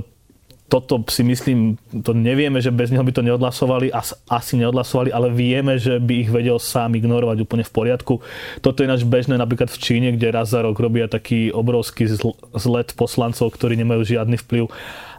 [0.67, 3.87] toto si myslím, to nevieme, že bez neho by to neodhlasovali,
[4.27, 8.19] asi neodhlasovali, ale vieme, že by ich vedel sám ignorovať úplne v poriadku.
[8.59, 12.11] Toto je náš bežné napríklad v Číne, kde raz za rok robia taký obrovský
[12.51, 14.67] zlet poslancov, ktorí nemajú žiadny vplyv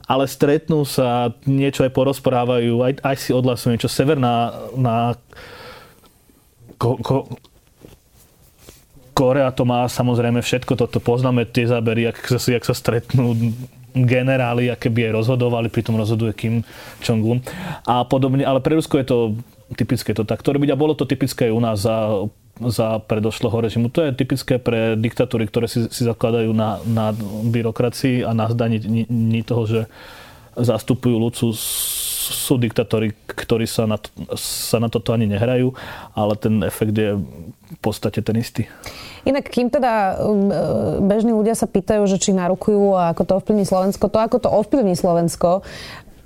[0.08, 3.92] ale stretnú sa, niečo aj porozprávajú, aj, aj si odhlasujú niečo.
[3.92, 5.12] Severná na
[6.80, 7.28] ko, ko,
[9.12, 13.36] Korea to má samozrejme všetko, toto poznáme tie zábery, jak jak sa stretnú
[13.94, 16.54] generáli, aké by aj rozhodovali, pritom rozhoduje Kim
[17.00, 17.40] Jong-un
[17.88, 18.44] a podobne.
[18.44, 19.18] Ale pre Rusko je to
[19.76, 21.80] typické to takto robiť a bolo to typické aj u nás.
[21.84, 21.96] A
[22.58, 23.86] za predošlého režimu.
[23.94, 27.14] To je typické pre diktatúry, ktoré si, si zakladajú na, na
[27.46, 28.82] byrokracii a na zdaní
[29.46, 29.80] toho, že
[30.58, 31.54] zastupujú ľudcu
[32.28, 35.72] sú diktatóri, ktorí sa na, to, sa na toto ani nehrajú,
[36.12, 38.66] ale ten efekt je v podstate ten istý.
[39.26, 40.52] Inak, kým teda um,
[41.06, 44.48] bežní ľudia sa pýtajú, že či narukujú a ako to ovplyvní Slovensko, to ako to
[44.50, 45.66] ovplyvní Slovensko,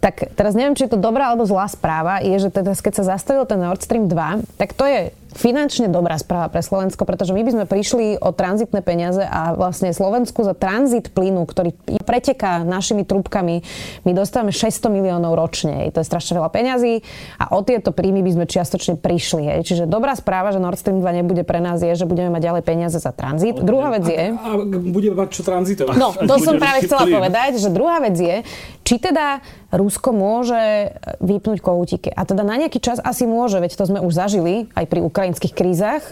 [0.03, 3.15] tak teraz neviem, či je to dobrá alebo zlá správa, je, že teda keď sa
[3.15, 7.43] zastavil ten Nord Stream 2, tak to je finančne dobrá správa pre Slovensko, pretože my
[7.45, 11.75] by sme prišli o tranzitné peniaze a vlastne Slovensku za tranzit plynu, ktorý
[12.05, 13.65] preteká našimi trúbkami,
[14.05, 15.89] my dostávame 600 miliónov ročne.
[15.95, 17.05] To je strašne veľa peňazí
[17.39, 19.43] a o tieto príjmy by sme čiastočne prišli.
[19.49, 19.61] Hej.
[19.69, 22.63] Čiže dobrá správa, že Nord Stream 2 nebude pre nás je, že budeme mať ďalej
[22.67, 23.57] peniaze za tranzit.
[23.57, 23.67] Okay.
[23.67, 24.25] Druhá vec je...
[24.35, 25.95] A, a bude mať čo tranzitovať.
[25.97, 27.15] No, to som práve chcela plyn.
[27.17, 28.37] povedať, že druhá vec je,
[28.83, 29.41] či teda
[29.73, 32.13] Rusko môže vypnúť kohútiky.
[32.13, 35.22] A teda na nejaký čas asi môže, veď to sme už zažili aj pri Ukrajine
[35.23, 36.03] ukrajinských krízach.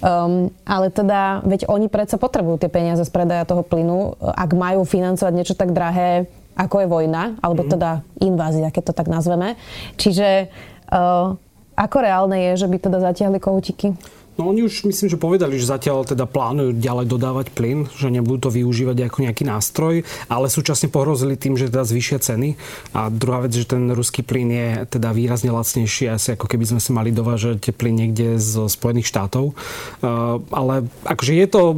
[0.00, 4.88] Um, ale teda, veď oni predsa potrebujú tie peniaze z predaja toho plynu, ak majú
[4.88, 6.24] financovať niečo tak drahé,
[6.56, 7.74] ako je vojna, alebo mm-hmm.
[7.76, 7.90] teda
[8.24, 9.60] invázia, keď to tak nazveme.
[10.00, 10.48] Čiže
[10.88, 11.36] uh,
[11.76, 13.92] ako reálne je, že by teda zatiahli kohutiky?
[14.40, 18.48] No oni už myslím, že povedali, že zatiaľ teda plánujú ďalej dodávať plyn, že nebudú
[18.48, 20.00] to využívať ako nejaký nástroj,
[20.32, 22.56] ale súčasne pohrozili tým, že teda zvýšia ceny.
[22.96, 26.80] A druhá vec, že ten ruský plyn je teda výrazne lacnejší, asi ako keby sme
[26.80, 29.52] sa mali dovážať plyn niekde zo Spojených štátov.
[29.52, 31.76] Uh, ale akože je to,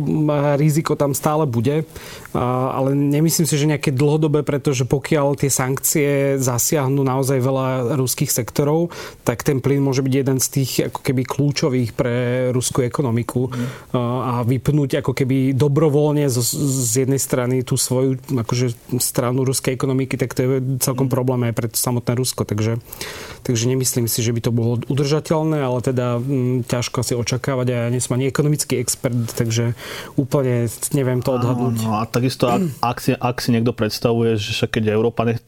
[0.54, 1.82] riziko tam stále bude,
[2.36, 6.08] ale nemyslím si, že nejaké dlhodobé, pretože pokiaľ tie sankcie
[6.40, 11.22] zasiahnu naozaj veľa ruských sektorov, tak ten plyn môže byť jeden z tých ako keby
[11.28, 12.14] kľúčových pre
[12.50, 13.96] ruskú ekonomiku mm.
[13.96, 16.38] a vypnúť ako keby dobrovoľne z,
[16.88, 20.48] z jednej strany tú svoju akože stranu ruskej ekonomiky, tak to je
[20.80, 21.14] celkom mm.
[21.14, 22.48] problém aj pre samotné Rusko.
[22.48, 22.80] Takže,
[23.44, 27.76] takže nemyslím si, že by to bolo udržateľné, ale teda m, ťažko si očakávať a
[27.86, 29.76] ja nie som ani ekonomický expert, takže
[30.16, 31.76] úplne neviem to odhadnúť.
[31.84, 35.42] No, a takisto, ak, ak, si, ak si niekto predstavuje, že však keď Európa nech,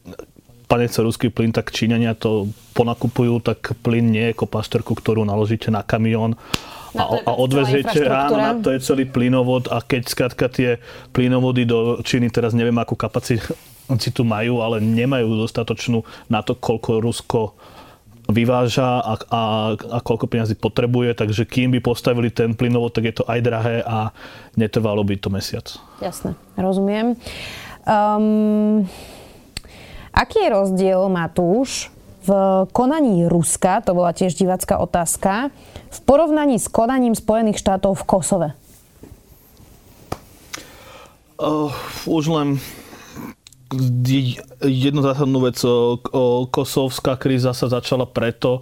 [0.67, 5.87] nechce ruský plyn, tak Číňania to ponakupujú, tak plyn nie je kopašterku, ktorú naložíte na
[5.87, 6.35] kamión
[6.95, 10.79] a, a odveziete, áno, na to je celý plynovod a keď skrátka tie
[11.11, 17.39] plynovody do Číny, teraz neviem akú kapacitu majú, ale nemajú dostatočnú na to, koľko Rusko
[18.25, 19.41] vyváža a, a,
[19.77, 23.77] a koľko peniazy potrebuje, takže kým by postavili ten plynovod, tak je to aj drahé
[23.85, 24.09] a
[24.57, 25.77] netrvalo by to mesiac.
[26.01, 27.13] Jasné, rozumiem.
[27.85, 28.89] Um,
[30.09, 31.93] aký je rozdiel, Matúš,
[32.25, 32.29] v
[32.73, 35.53] konaní Ruska, to bola tiež divácká otázka,
[35.93, 38.49] v porovnaní s konaním Spojených štátov v Kosove?
[41.37, 41.69] Uh,
[42.09, 42.47] už len
[44.61, 45.57] jednu zásadnú vec.
[46.51, 48.61] Kosovská kríza sa začala preto,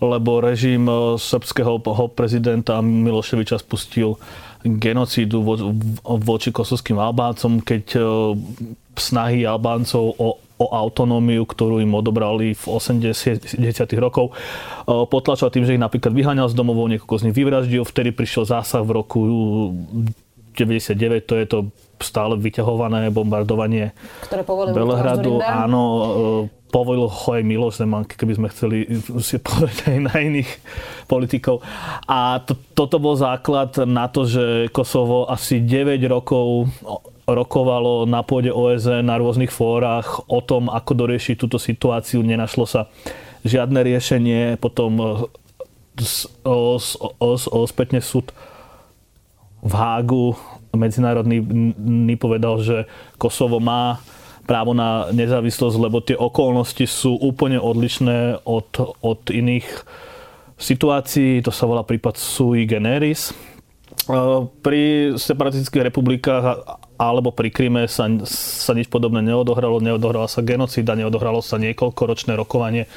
[0.00, 1.80] lebo režim srbského
[2.12, 4.16] prezidenta Miloševiča spustil
[4.60, 5.54] genocídu vo,
[6.20, 7.84] voči kosovským Albáncom, keď
[8.96, 10.28] snahy Albáncov o
[10.60, 13.64] o autonómiu, ktorú im odobrali v 80.
[13.96, 14.36] rokov.
[14.84, 17.80] Potlačal tým, že ich napríklad vyháňal z domovov, niekoľko z nich vyvraždil.
[17.80, 19.20] Vtedy prišiel zásah v roku
[20.52, 21.58] 99, to je to
[22.00, 23.92] stále vyťahované bombardovanie
[24.24, 24.42] Ktoré
[24.72, 25.40] Belehradu.
[25.44, 26.06] Áno, e,
[26.70, 27.82] povolil ho aj Miloš
[28.14, 28.86] keby sme chceli
[29.20, 30.50] si povedať aj na iných
[31.10, 31.60] politikov.
[32.06, 36.70] A to, toto bol základ na to, že Kosovo asi 9 rokov
[37.34, 42.22] rokovalo na pôde OSN na rôznych fórach o tom, ako doriešiť túto situáciu.
[42.26, 42.90] Nenašlo sa
[43.46, 44.58] žiadne riešenie.
[44.58, 45.10] Potom o,
[46.44, 46.76] o,
[47.18, 48.34] o, o, spätne súd
[49.60, 50.34] v Hágu
[50.74, 52.76] medzinárodný povedal, že
[53.18, 54.02] Kosovo má
[54.50, 59.66] právo na nezávislosť, lebo tie okolnosti sú úplne odlišné od, od iných
[60.58, 61.38] situácií.
[61.46, 63.30] To sa volá prípad sui generis.
[64.64, 66.66] Pri separatistických republikách
[66.98, 72.90] alebo pri Kryme sa, sa nič podobné neodohralo, neodohrala sa genocída, neodohralo sa niekoľkoročné rokovanie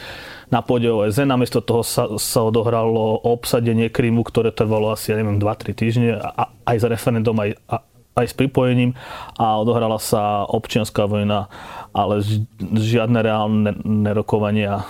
[0.51, 1.29] na pôde OSN.
[1.29, 6.51] Namiesto toho sa, sa odohralo obsadenie Krymu, ktoré trvalo asi, ja neviem, 2-3 týždne, a,
[6.67, 7.83] aj s referendum, aj, a,
[8.13, 8.93] aj s pripojením
[9.37, 11.49] a odohrala sa občianská vojna,
[11.93, 12.21] ale
[12.61, 13.71] žiadne reálne
[14.13, 14.85] rokovania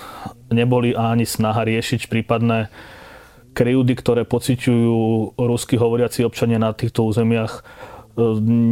[0.51, 2.68] neboli a ani snaha riešiť prípadné
[3.54, 7.64] kryjúdy, ktoré pociťujú rusky hovoriaci občania na týchto územiach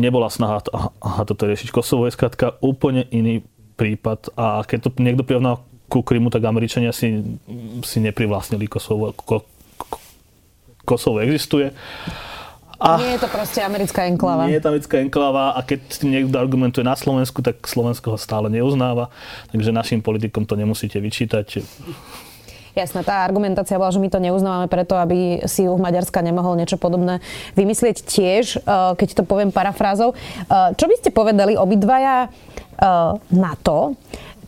[0.02, 0.62] nebola snaha
[1.02, 1.74] aha, toto riešiť.
[1.74, 3.42] Kosovo je skrátka úplne iný
[3.74, 7.20] prípad a keď to niekto prirovnal ku Krymu, tak Američania si,
[7.84, 9.12] si neprivlastnili Kosovo.
[9.12, 9.44] Ko,
[10.88, 11.76] Kosovo existuje.
[12.82, 14.50] A nie je to proste americká enklava.
[14.50, 18.50] Nie je to americká enklava a keď niekto argumentuje na Slovensku, tak Slovensko ho stále
[18.50, 19.14] neuznáva.
[19.54, 21.62] Takže našim politikom to nemusíte vyčítať.
[22.72, 26.80] Jasné, tá argumentácia bola, že my to neuznávame preto, aby si u Maďarska nemohol niečo
[26.80, 27.20] podobné
[27.60, 28.58] vymyslieť tiež, e,
[28.96, 30.16] keď to poviem parafrázou.
[30.16, 30.16] E,
[30.80, 32.28] čo by ste povedali obidvaja e,
[33.36, 34.00] na to,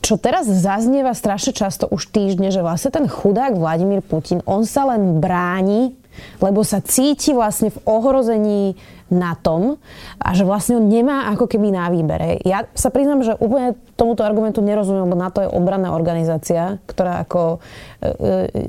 [0.04, 4.84] čo teraz zaznieva strašne často už týždne, že vlastne ten chudák Vladimír Putin, on sa
[4.92, 5.96] len bráni,
[6.44, 8.76] lebo sa cíti vlastne v ohrození
[9.14, 9.78] na tom
[10.18, 12.42] a že vlastne on nemá ako keby na výbere.
[12.44, 17.62] Ja sa priznám, že úplne tomuto argumentu nerozumiem, lebo NATO je obranná organizácia, ktorá ako
[18.02, 18.10] e, e,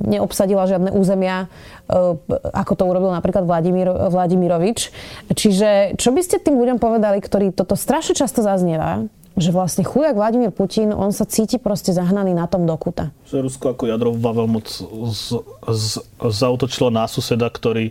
[0.05, 1.49] neobsadila žiadne územia,
[1.89, 2.17] e,
[2.53, 4.93] ako to urobil napríklad Vladimír, Vladimirovič.
[5.33, 10.15] Čiže čo by ste tým ľuďom povedali, ktorí toto strašne často zaznieva, že vlastne chujak
[10.15, 13.11] Vladimír Putin, on sa cíti proste zahnaný na tom do kuta.
[13.27, 14.67] Že Rusko ako jadrová veľmoc
[15.11, 15.43] z,
[15.75, 15.87] z,
[16.23, 17.91] zautočilo na suseda, ktorý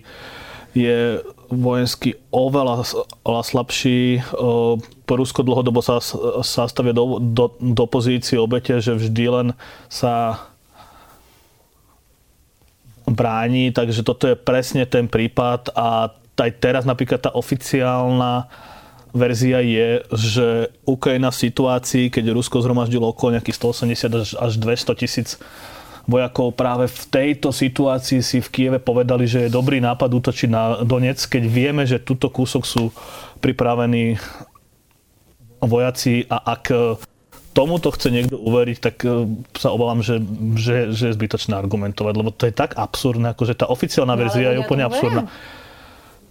[0.74, 1.22] je
[1.54, 2.88] vojensky oveľa,
[3.22, 4.26] oveľa slabší.
[5.06, 6.02] Po Rusko dlhodobo sa,
[6.42, 9.48] sa stavia do, do, do pozície obete, že vždy len
[9.92, 10.48] sa
[13.04, 18.50] bráni, takže toto je presne ten prípad a aj teraz napríklad tá oficiálna
[19.14, 20.48] verzia je, že
[20.84, 25.38] Ukrajina v situácii, keď Rusko zhromaždilo okolo nejakých 180 až 200 tisíc
[26.04, 30.84] vojakov práve v tejto situácii si v Kieve povedali, že je dobrý nápad útočiť na
[30.84, 32.92] Donec, keď vieme, že túto kúsok sú
[33.40, 34.20] pripravení
[35.64, 36.76] vojaci a ak
[37.54, 40.20] tomuto chce niekto uveriť, tak e, sa obávam, že,
[40.58, 44.58] že, že je zbytočné argumentovať, lebo to je tak absurdné, akože tá oficiálna no, verzia
[44.58, 45.30] je úplne absurdná.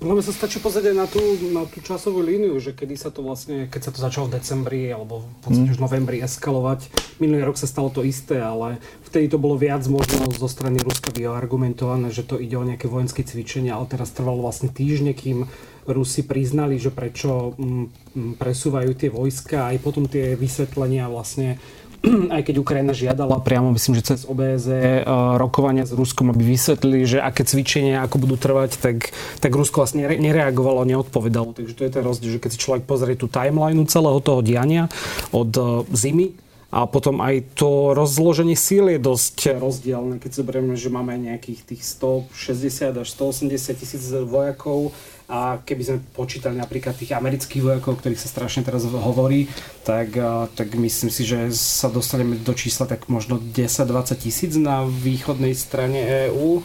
[0.02, 1.22] No sa stačí pozrieť aj na tú,
[1.54, 4.90] na tú časovú líniu, že kedy sa to vlastne, keď sa to začalo v decembri
[4.90, 5.74] alebo v podstate mm.
[5.78, 6.90] už novembri eskalovať.
[7.22, 11.14] Minulý rok sa stalo to isté, ale vtedy to bolo viac možno zo strany Ruska
[11.30, 15.46] argumentované, že to ide o nejaké vojenské cvičenia, ale teraz trvalo vlastne týždne, kým
[15.86, 21.58] Rusi priznali, že prečo mm, mm, presúvajú tie vojska, aj potom tie vysvetlenia vlastne
[22.34, 25.02] aj keď Ukrajina žiadala priamo, myslím, že cez OBZ e,
[25.38, 30.06] rokovania s Ruskom, aby vysvetlili, že aké cvičenia ako budú trvať, tak, tak Rusko vlastne
[30.06, 31.54] nereagovalo, neodpovedalo.
[31.54, 34.90] Takže to je ten rozdiel, že keď si človek pozrie tú timeline celého toho diania
[35.30, 35.62] od e,
[35.94, 36.26] zimy
[36.72, 41.82] a potom aj to rozloženie síl je dosť rozdielne, keď zoberieme, že máme nejakých tých
[41.84, 44.96] 160 až 180 tisíc vojakov
[45.32, 49.48] a keby sme počítali napríklad tých amerických vojakov, o ktorých sa strašne teraz hovorí,
[49.80, 50.12] tak,
[50.52, 56.28] tak myslím si, že sa dostaneme do čísla tak možno 10-20 tisíc na východnej strane
[56.28, 56.60] EÚ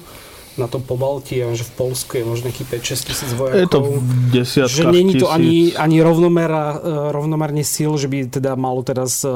[0.58, 3.62] na tom Pobalti, ja že v Polsku je možno nejakých 5-6 tisíc vojakov.
[3.62, 3.98] Je to v
[4.68, 9.30] Že není to ani, ani rovnomera, e, rovnomerne síl, že by teda malo teraz e,
[9.30, 9.34] e,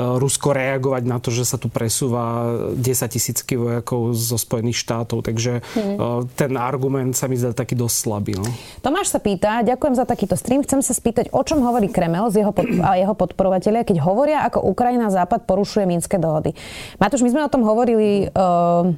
[0.00, 2.80] Rusko reagovať na to, že sa tu presúva 10
[3.12, 5.24] tisícky vojakov zo Spojených štátov.
[5.24, 6.32] Takže hmm.
[6.34, 8.32] ten argument sa mi zdá taký dosť slabý.
[8.36, 8.48] No.
[8.80, 12.44] Tomáš sa pýta, ďakujem za takýto stream, chcem sa spýtať, o čom hovorí Kremel z
[12.44, 16.56] jeho pod, a jeho podporovateľia, keď hovoria, ako Ukrajina a Západ porušuje Minské dohody.
[16.96, 18.94] Matúš, my sme o tom hovorili uh,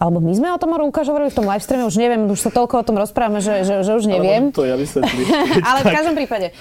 [0.00, 2.48] alebo my sme o tom Lukáš hovorili v tom live streame, už neviem, už sa
[2.48, 4.48] toľko o tom rozprávame, že, že, že už neviem.
[4.48, 4.76] Ale to ja
[5.68, 6.56] Ale v každom prípade,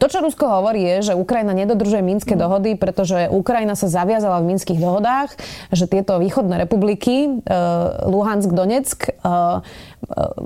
[0.00, 2.40] to, čo Rusko hovorí, je, že Ukrajina nedodržuje Minské mm.
[2.40, 5.36] dohody, pretože Ukrajina sa zaviazala v Minských dohodách,
[5.68, 9.60] že tieto východné republiky, uh, Luhansk, Donetsk, uh,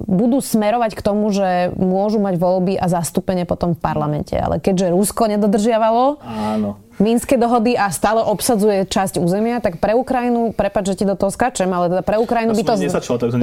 [0.09, 4.35] budú smerovať k tomu, že môžu mať voľby a zastúpenie potom v parlamente.
[4.35, 10.53] Ale keďže Rusko nedodržiavalo, Áno Mínske dohody a stále obsadzuje časť územia, tak pre Ukrajinu,
[10.53, 12.75] prepáč, že ti do toho skačem, ale teda pre Ukrajinu by to...
[12.77, 13.41] Nezačal, takže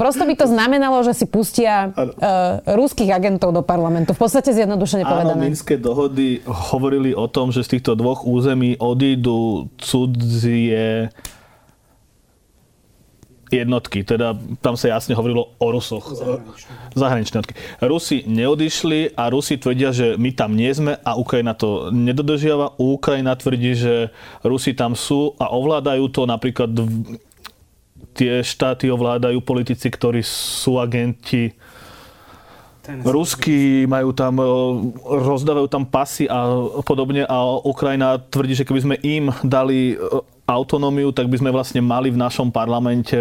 [0.00, 4.16] Prosto by to znamenalo, že si pustia uh, ruských agentov do parlamentu.
[4.16, 5.36] V podstate zjednodušene povedané.
[5.36, 11.12] Áno, Minské dohody hovorili o tom, že z týchto dvoch území odídu cudzie
[13.50, 16.10] jednotky, teda tam sa jasne hovorilo o Rusoch.
[16.98, 17.54] Zahraničné jednotky.
[17.78, 22.78] Rusi neodišli a Rusi tvrdia, že my tam nie sme a Ukrajina to nedodržiava.
[22.80, 23.94] Ukrajina tvrdí, že
[24.42, 26.74] Rusi tam sú a ovládajú to napríklad
[28.16, 31.52] tie štáty ovládajú politici, ktorí sú agenti
[32.86, 34.46] Rusky majú tam, e,
[35.02, 36.46] rozdávajú tam pasy a
[36.86, 41.82] podobne a Ukrajina tvrdí, že keby sme im dali e, autonómiu, tak by sme vlastne
[41.82, 43.18] mali v našom parlamente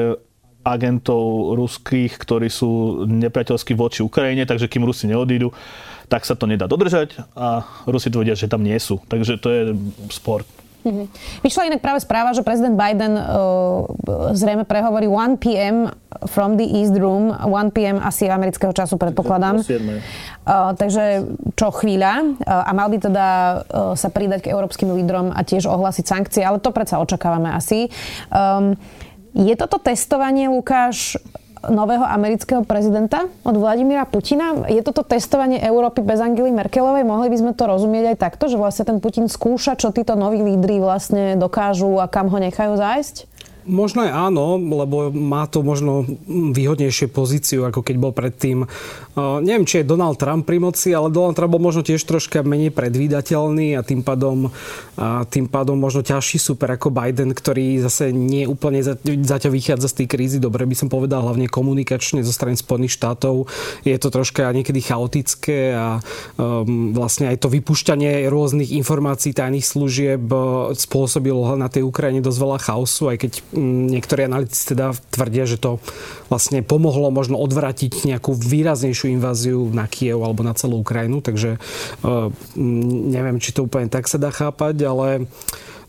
[0.66, 5.54] agentov ruských, ktorí sú nepriateľskí voči Ukrajine, takže kým Rusi neodídu,
[6.10, 8.98] tak sa to nedá dodržať a Rusi tvrdia, že tam nie sú.
[9.06, 9.62] Takže to je
[10.10, 10.46] sport.
[10.86, 11.06] Mm-hmm.
[11.42, 13.90] Vyšla inak práve správa, že prezident Biden uh,
[14.38, 15.90] zrejme prehovorí 1 p.m.
[16.30, 17.98] from the East Room, 1 p.m.
[17.98, 19.66] asi amerického času predpokladám.
[19.66, 21.26] Uh, takže
[21.58, 25.66] čo chvíľa uh, a mal by teda uh, sa pridať k európskym lídrom a tiež
[25.66, 27.90] ohlásiť sankcie, ale to predsa očakávame asi.
[28.30, 28.78] Um,
[29.34, 31.18] je toto testovanie, Lukáš,
[31.70, 34.66] nového amerického prezidenta od Vladimíra Putina.
[34.70, 37.06] Je toto testovanie Európy bez Angely Merkelovej?
[37.06, 40.42] Mohli by sme to rozumieť aj takto, že vlastne ten Putin skúša, čo títo noví
[40.42, 43.35] lídry vlastne dokážu a kam ho nechajú zájsť?
[43.66, 48.70] Možno aj áno, lebo má to možno výhodnejšie pozíciu, ako keď bol predtým.
[49.18, 52.46] Uh, neviem, či je Donald Trump pri moci, ale Donald Trump bol možno tiež troška
[52.46, 54.54] menej predvídateľný a tým pádom,
[55.02, 58.86] a tým pádom možno ťažší super ako Biden, ktorý zase nie úplne
[59.26, 60.38] zaťa vychádza z tej krízy.
[60.38, 63.50] Dobre by som povedal, hlavne komunikačne zo strany Spojených štátov.
[63.82, 65.98] Je to troška niekedy chaotické a
[66.38, 72.40] um, vlastne aj to vypušťanie rôznych informácií tajných služieb uh, spôsobilo na tej Ukrajine dosť
[72.46, 75.80] veľa chaosu, aj keď niektorí analytici teda tvrdia, že to
[76.28, 81.58] vlastne pomohlo možno odvratiť nejakú výraznejšiu inváziu na Kiev alebo na celú Ukrajinu, takže
[82.60, 85.08] neviem, či to úplne tak sa dá chápať, ale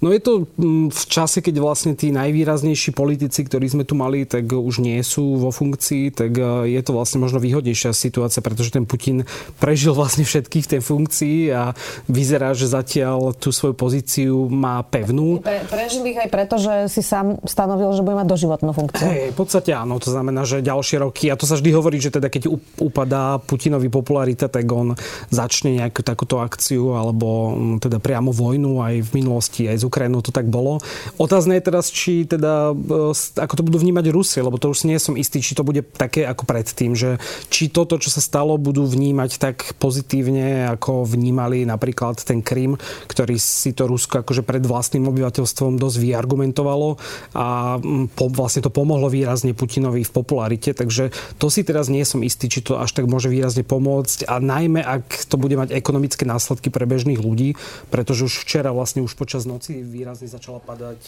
[0.04, 4.28] No je to mm, v čase, keď vlastne tí najvýraznejší politici, ktorí sme tu mali,
[4.28, 8.74] tak už nie sú vo funkcii, tak e, je to vlastne možno výhodnejšia situácia, pretože
[8.76, 9.24] ten Putin
[9.62, 11.72] prežil vlastne všetkých v tej funkcii a
[12.10, 15.40] vyzerá, že zatiaľ tú svoju pozíciu má pevnú.
[15.40, 19.06] Pre, prežil ich aj preto, že si sám stanovil, že bude mať doživotnú funkciu.
[19.06, 22.12] Hey, v podstate áno, to znamená, že ďalšie roky, a to sa vždy hovorí, že
[22.12, 24.92] teda keď upadá Putinovi popularita, tak on
[25.32, 30.20] začne nejakú takúto akciu alebo mm, teda priamo vojnu aj v minulosti, aj z Ukrajinou
[30.20, 30.82] to tak bolo.
[31.16, 34.98] Otázne je teraz, či teda, e, ako to budú vnímať Rusie, lebo to už nie
[34.98, 38.84] som istý, či to bude také ako predtým, že či toto, čo sa stalo, budú
[38.84, 45.06] vnímať tak pozitívne, ako vnímali napríklad ten Krym, ktorý si to Rusko akože pred vlastným
[45.10, 46.98] obyvateľstvom dosť vyargumentovalo
[47.36, 47.78] a
[48.16, 52.48] po, vlastne to pomohlo výrazne Putinovi v popularite, takže to si teraz nie som istý,
[52.48, 56.72] či to až tak môže výrazne pomôcť a najmä, ak to bude mať ekonomické následky
[56.72, 57.58] pre bežných ľudí,
[57.92, 60.98] pretože už včera vlastne už počas noci výrazne začala padať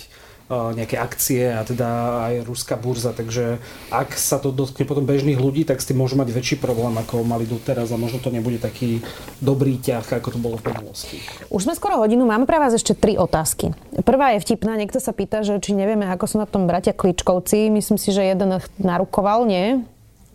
[0.48, 1.88] nejaké akcie a teda
[2.24, 3.60] aj ruská burza, takže
[3.92, 7.20] ak sa to dotkne potom bežných ľudí, tak s tým môžu mať väčší problém, ako
[7.20, 9.04] mali doteraz a možno to nebude taký
[9.44, 11.20] dobrý ťah, ako to bolo v minulosti.
[11.52, 13.76] Už sme skoro hodinu, máme pre vás ešte tri otázky.
[14.08, 17.68] Prvá je vtipná, niekto sa pýta, že či nevieme, ako sú na tom bratia Kličkovci.
[17.68, 19.84] Myslím si, že jeden narukoval, nie?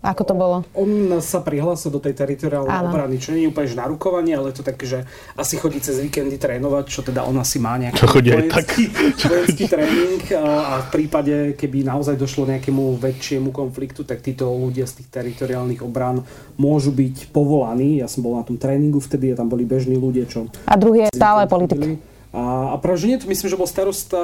[0.04, 0.68] Ako to bolo?
[0.76, 0.92] On
[1.24, 5.00] sa prihlásil do tej teritoriálnej obrany, čo nie je úplne narukovanie, ale to také, že
[5.40, 8.92] asi chodí cez víkendy trénovať, čo teda on asi má nejaký vojenský,
[9.32, 15.00] vojenský tréning a, v prípade, keby naozaj došlo nejakému väčšiemu konfliktu, tak títo ľudia z
[15.00, 16.20] tých teritoriálnych obran
[16.60, 18.04] môžu byť povolaní.
[18.04, 20.52] Ja som bol na tom tréningu vtedy a tam boli bežní ľudia, čo...
[20.68, 22.13] A druhý je stále politik.
[22.34, 24.18] A, a práve, že nie, to myslím, že bol starosta,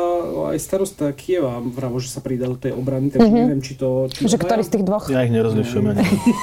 [0.49, 3.45] aj starosta Kieva, vravo, že sa pridal tej obrany, takže mm-hmm.
[3.45, 4.09] neviem, či to...
[4.09, 5.05] Či že ktorý z tých dvoch?
[5.13, 5.93] Ja ich nerozlišujem.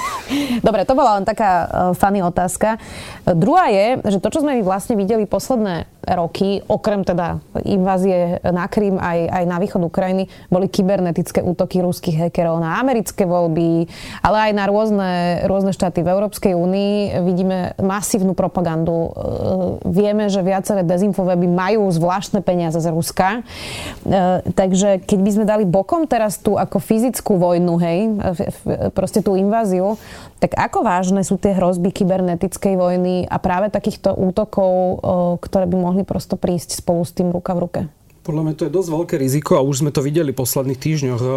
[0.67, 1.67] Dobre, to bola len taká uh,
[1.99, 2.79] funny otázka.
[3.27, 8.71] Uh, druhá je, že to, čo sme vlastne videli posledné roky, okrem teda invázie na
[8.71, 13.91] Krym aj, aj na východ Ukrajiny, boli kybernetické útoky ruských hackerov na americké voľby,
[14.23, 15.13] ale aj na rôzne,
[15.51, 16.95] rôzne štáty v Európskej únii.
[17.27, 18.95] Vidíme masívnu propagandu.
[18.95, 19.11] Uh,
[19.83, 23.41] vieme, že viaceré dezinfoweby majú zvláštne peniaze z Ruska.
[24.07, 27.99] E, takže keď by sme dali bokom teraz tú ako fyzickú vojnu, hej,
[28.93, 29.97] proste tú inváziu,
[30.37, 35.01] tak ako vážne sú tie hrozby kybernetickej vojny a práve takýchto útokov,
[35.41, 37.81] ktoré by mohli prosto prísť spolu s tým ruka v ruke?
[38.27, 41.23] Podľa mňa to je dosť veľké riziko a už sme to videli v posledných týždňoch.
[41.23, 41.29] E,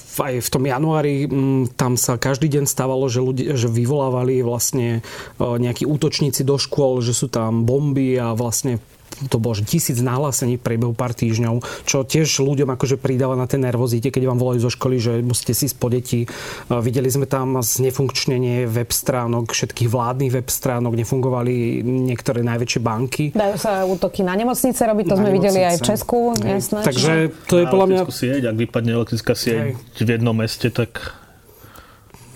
[0.00, 1.28] aj v tom januári
[1.76, 5.04] tam sa každý deň stávalo, že, ľudia, že vyvolávali vlastne
[5.36, 8.80] e, nejakí útočníci do škôl, že sú tam bomby a vlastne
[9.28, 13.44] to bolo že tisíc nahlásení v priebehu pár týždňov, čo tiež ľuďom akože pridáva na
[13.44, 16.24] ten nervozite, keď vám volajú zo školy, že musíte si po deti.
[16.70, 23.24] Videli sme tam znefunkčnenie web stránok, všetkých vládnych web stránok, nefungovali niektoré najväčšie banky.
[23.34, 25.46] Dajú sa útoky na nemocnice robiť, to na sme nemocnice.
[25.50, 26.80] videli aj v Česku, jasné.
[26.86, 27.12] Takže
[27.50, 28.00] to je podľa mňa...
[28.10, 31.16] Sieť, ak vypadne elektrická sieť v jednom meste, tak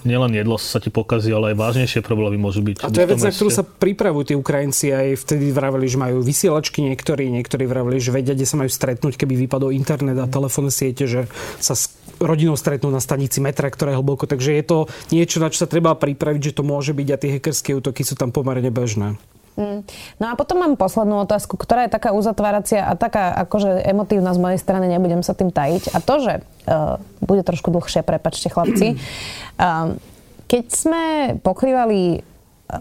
[0.05, 2.85] nielen jedlo sa ti pokazí, ale aj vážnejšie problémy môžu byť.
[2.85, 4.93] A to je vec, na ktorú sa pripravujú tí Ukrajinci.
[4.95, 9.17] Aj vtedy vraveli, že majú vysielačky niektorí, niektorí vraveli, že vedia, kde sa majú stretnúť,
[9.19, 11.27] keby vypadol internet a telefónne siete, že
[11.59, 14.29] sa s rodinou stretnú na stanici metra, ktorá je hlboko.
[14.29, 14.79] Takže je to
[15.11, 18.15] niečo, na čo sa treba pripraviť, že to môže byť a tie hackerské útoky sú
[18.15, 19.19] tam pomerne bežné.
[19.55, 19.87] Mm.
[20.19, 24.43] No a potom mám poslednú otázku, ktorá je taká uzatváracia a taká akože emotívna z
[24.43, 25.95] mojej strany, nebudem sa tým tajiť.
[25.95, 26.33] A to, že
[26.67, 28.99] uh, bude trošku dlhšie, prepačte chlapci.
[29.59, 29.95] Uh,
[30.53, 31.05] keď sme
[31.41, 32.23] pokrývali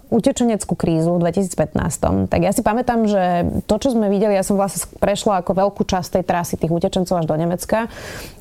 [0.10, 4.56] utečeneckú krízu v 2015, tak ja si pamätám, že to, čo sme videli, ja som
[4.56, 7.92] vlastne prešla ako veľkú časť tej trasy tých utečencov až do Nemecka.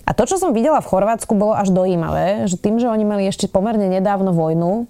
[0.06, 3.26] A to, čo som videla v Chorvátsku, bolo až dojímavé, že tým, že oni mali
[3.26, 4.86] ešte pomerne nedávno vojnu,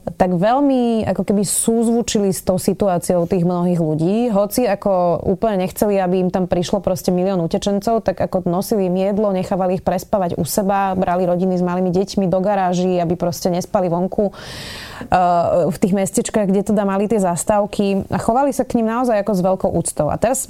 [0.00, 4.32] tak veľmi ako keby súzvučili s tou situáciou tých mnohých ľudí.
[4.32, 8.96] Hoci ako úplne nechceli, aby im tam prišlo proste milión utečencov, tak ako nosili im
[8.96, 13.52] jedlo, nechávali ich prespávať u seba, brali rodiny s malými deťmi do garáží, aby proste
[13.52, 18.80] nespali vonku uh, v tých mestečkách, kde teda mali tie zastávky a chovali sa k
[18.80, 20.08] ním naozaj ako s veľkou úctou.
[20.08, 20.48] A teraz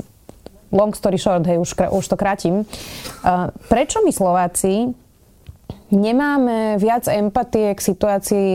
[0.71, 2.63] long story short, hej, už, už to krátim.
[3.27, 4.95] Uh, prečo my Slováci
[5.91, 8.51] nemáme viac empatie k situácii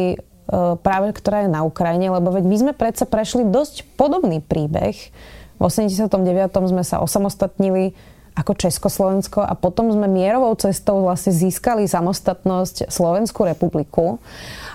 [0.81, 4.93] práve ktorá je na Ukrajine, lebo veď my sme predsa prešli dosť podobný príbeh.
[5.57, 6.11] V 89.
[6.69, 7.95] sme sa osamostatnili
[8.35, 14.19] ako Československo a potom sme mierovou cestou vlastne získali samostatnosť Slovenskú republiku.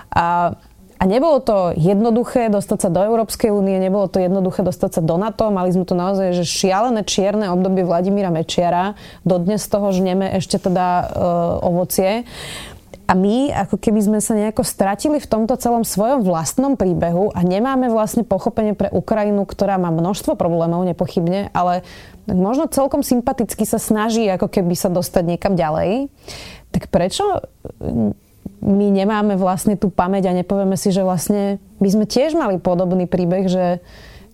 [0.09, 0.57] A,
[0.97, 5.13] a nebolo to jednoduché dostať sa do Európskej únie, nebolo to jednoduché dostať sa do
[5.21, 5.53] NATO.
[5.53, 8.97] Mali sme tu naozaj že šialené čierne obdobie Vladimíra Mečiara.
[9.21, 11.05] Dodnes z toho žneme ešte teda e,
[11.61, 12.25] ovocie.
[13.11, 17.43] A my ako keby sme sa nejako stratili v tomto celom svojom vlastnom príbehu a
[17.43, 21.83] nemáme vlastne pochopenie pre Ukrajinu, ktorá má množstvo problémov, nepochybne, ale
[22.23, 26.07] možno celkom sympaticky sa snaží ako keby sa dostať niekam ďalej.
[26.71, 27.43] Tak prečo
[28.63, 33.11] my nemáme vlastne tú pamäť a nepovieme si, že vlastne my sme tiež mali podobný
[33.11, 33.83] príbeh, že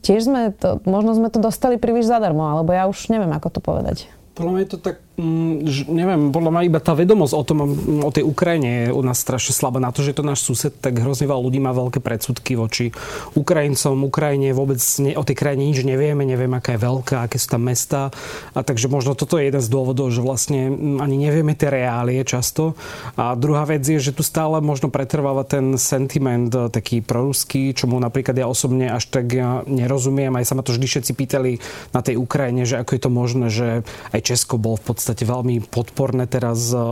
[0.05, 3.59] tiež sme to, možno sme to dostali príliš zadarmo, alebo ja už neviem, ako to
[3.63, 4.05] povedať.
[4.37, 7.57] Podľa mňa je to tak neviem, podľa mňa iba tá vedomosť o tom,
[8.05, 9.81] o tej Ukrajine je u nás strašne slabá.
[9.81, 12.93] Na to, že je to náš sused, tak hrozne veľa ľudí má veľké predsudky voči
[13.33, 17.49] Ukrajincom, Ukrajine, vôbec ne, o tej krajine nič nevieme, nevieme, aká je veľká, aké sú
[17.49, 18.13] tam mesta.
[18.53, 20.69] A takže možno toto je jeden z dôvodov, že vlastne
[21.01, 22.77] ani nevieme tie reálie často.
[23.17, 27.97] A druhá vec je, že tu stále možno pretrváva ten sentiment e, taký proruský, čomu
[27.97, 30.37] napríklad ja osobne až tak ja nerozumiem.
[30.37, 31.57] Aj sa ma to vždy všetci pýtali
[31.89, 33.67] na tej Ukrajine, že ako je to možné, že
[34.13, 36.83] aj Česko bol v podstate podstate veľmi podporné teraz e,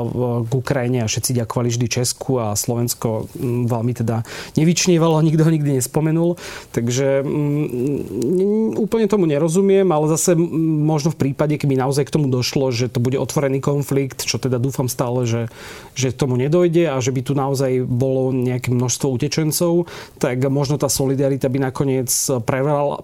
[0.48, 4.24] k Ukrajine a všetci ďakovali vždy Česku a Slovensko veľmi teda
[4.56, 6.40] nevyčnievalo, nikto ho nikdy nespomenul.
[6.72, 7.28] Takže
[8.80, 13.04] úplne tomu nerozumiem, ale zase možno v prípade, keby naozaj k tomu došlo, že to
[13.04, 15.52] bude otvorený konflikt, čo teda dúfam stále, že,
[15.92, 19.92] že tomu nedojde a že by tu naozaj bolo nejaké množstvo utečencov,
[20.24, 22.08] tak možno tá solidarita by nakoniec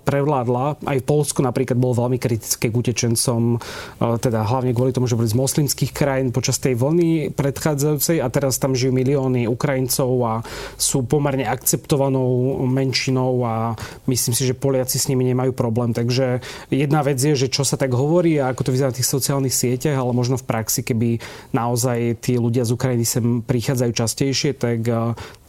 [0.07, 0.79] prevládla.
[0.87, 5.09] Aj v Polsku napríklad bolo veľmi kritické k utečencom, e, teda hlavne kvôli tomu, tomu,
[5.09, 10.13] že boli z moslimských krajín počas tej vlny predchádzajúcej a teraz tam žijú milióny Ukrajincov
[10.21, 10.33] a
[10.77, 13.73] sú pomerne akceptovanou menšinou a
[14.05, 15.89] myslím si, že Poliaci s nimi nemajú problém.
[15.89, 19.09] Takže jedna vec je, že čo sa tak hovorí a ako to vyzerá na tých
[19.09, 21.17] sociálnych sieťach, ale možno v praxi, keby
[21.49, 24.85] naozaj tí ľudia z Ukrajiny sem prichádzajú častejšie, tak,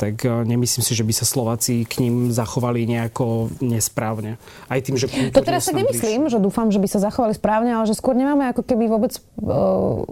[0.00, 4.40] tak nemyslím si, že by sa Slováci k ním zachovali nejako nesprávne.
[4.72, 5.12] Aj tým, že...
[5.36, 8.48] To teraz sa nemyslím, že dúfam, že by sa zachovali správne, ale že skôr nemáme
[8.48, 9.12] ako keby vôbec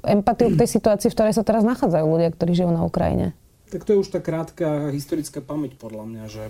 [0.05, 3.33] empatiu k tej situácii, v ktorej sa teraz nachádzajú ľudia, ktorí žijú na Ukrajine.
[3.70, 6.45] Tak to je už tá krátka historická pamäť podľa mňa, že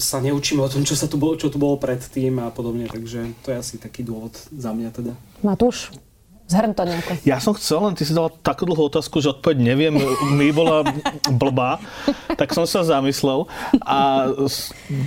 [0.00, 3.36] sa neučíme o tom, čo, sa tu bolo, čo tu bolo predtým a podobne, takže
[3.44, 5.12] to je asi taký dôvod za mňa teda.
[5.44, 5.92] Matúš?
[6.46, 7.12] Zhrň to nejako.
[7.26, 9.98] Ja som chcel, len ty si dala takú dlhú otázku, že odpoveď neviem,
[10.38, 10.86] mi bola
[11.26, 11.82] blbá,
[12.38, 13.50] tak som sa zamyslel
[13.82, 14.30] a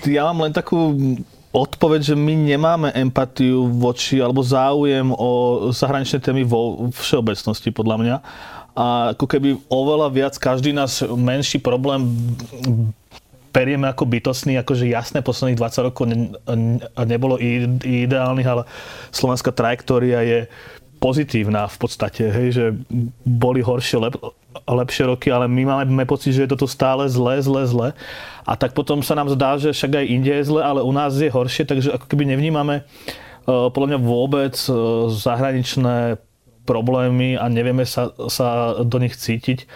[0.03, 0.99] ja mám len takú
[1.49, 5.29] odpoveď, že my nemáme empatiu voči alebo záujem o
[5.73, 8.15] zahraničné témy vo všeobecnosti, podľa mňa.
[8.77, 12.05] A ako keby oveľa viac každý náš menší problém
[13.49, 16.37] berieme ako bytostný, akože jasné, posledných 20 rokov ne,
[17.01, 17.41] nebolo
[17.81, 18.63] ideálnych, ale
[19.09, 20.39] slovenská trajektória je
[21.01, 22.65] pozitívna v podstate, hej, že
[23.25, 24.15] boli horšie, lep,
[24.65, 27.87] lepšie roky, ale my máme pocit, že je toto stále zlé, zlé, zlé.
[28.45, 31.13] A tak potom sa nám zdá, že však aj inde je zle, ale u nás
[31.13, 36.17] je horšie, takže ako keby nevnímame uh, podľa mňa vôbec uh, zahraničné
[36.65, 39.69] problémy a nevieme sa, sa do nich cítiť.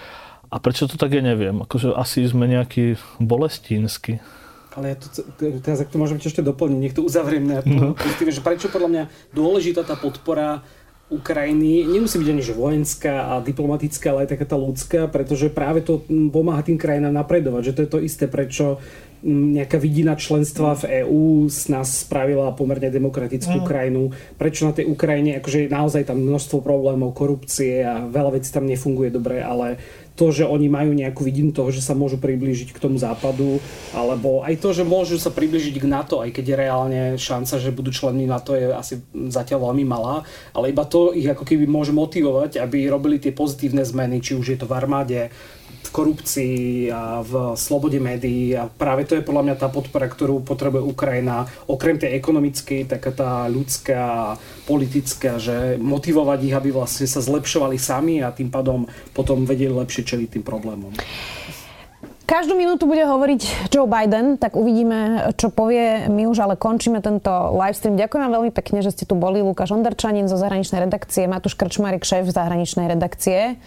[0.53, 1.65] A prečo to tak je, neviem.
[1.65, 4.21] Akože asi sme nejaký bolestínsky.
[4.73, 5.09] Ale ja to,
[5.61, 7.93] teraz ak to môžem ešte doplniť, nech to uzavriem na no.
[7.97, 9.03] že prečo podľa mňa
[9.33, 10.65] dôležitá tá podpora
[11.11, 15.83] Ukrajiny nemusí byť ani že vojenská a diplomatická, ale aj taká tá ľudská, pretože práve
[15.83, 16.01] to
[16.31, 17.69] pomáha tým krajinám napredovať.
[17.69, 18.79] Že to je to isté, prečo
[19.23, 23.67] nejaká vidina členstva v EÚ z nás spravila pomerne demokratickú mm.
[23.67, 24.11] krajinu.
[24.35, 29.15] Prečo na tej Ukrajine, akože naozaj tam množstvo problémov, korupcie a veľa vecí tam nefunguje
[29.15, 29.79] dobre, ale
[30.13, 33.57] to, že oni majú nejakú vidinu toho, že sa môžu priblížiť k tomu západu,
[33.97, 37.73] alebo aj to, že môžu sa priblížiť k NATO, aj keď je reálne šanca, že
[37.73, 39.01] budú členmi NATO je asi
[39.33, 40.21] zatiaľ veľmi malá,
[40.53, 44.53] ale iba to ich ako keby môže motivovať, aby robili tie pozitívne zmeny, či už
[44.53, 45.33] je to v armáde,
[45.83, 50.41] v korupcii a v slobode médií a práve to je podľa mňa tá podpora, ktorú
[50.47, 57.19] potrebuje Ukrajina, okrem tej ekonomickej, taká tá ľudská, politická, že motivovať ich, aby vlastne sa
[57.19, 60.95] zlepšovali sami a tým pádom potom vedeli lepšie čeliť tým problémom.
[62.23, 66.07] Každú minútu bude hovoriť Joe Biden, tak uvidíme, čo povie.
[66.07, 67.99] My už ale končíme tento livestream.
[67.99, 69.43] Ďakujem vám veľmi pekne, že ste tu boli.
[69.43, 73.59] Lukáš Onderčanin zo zahraničnej redakcie, Matúš Krčmarik, šéf zahraničnej redakcie.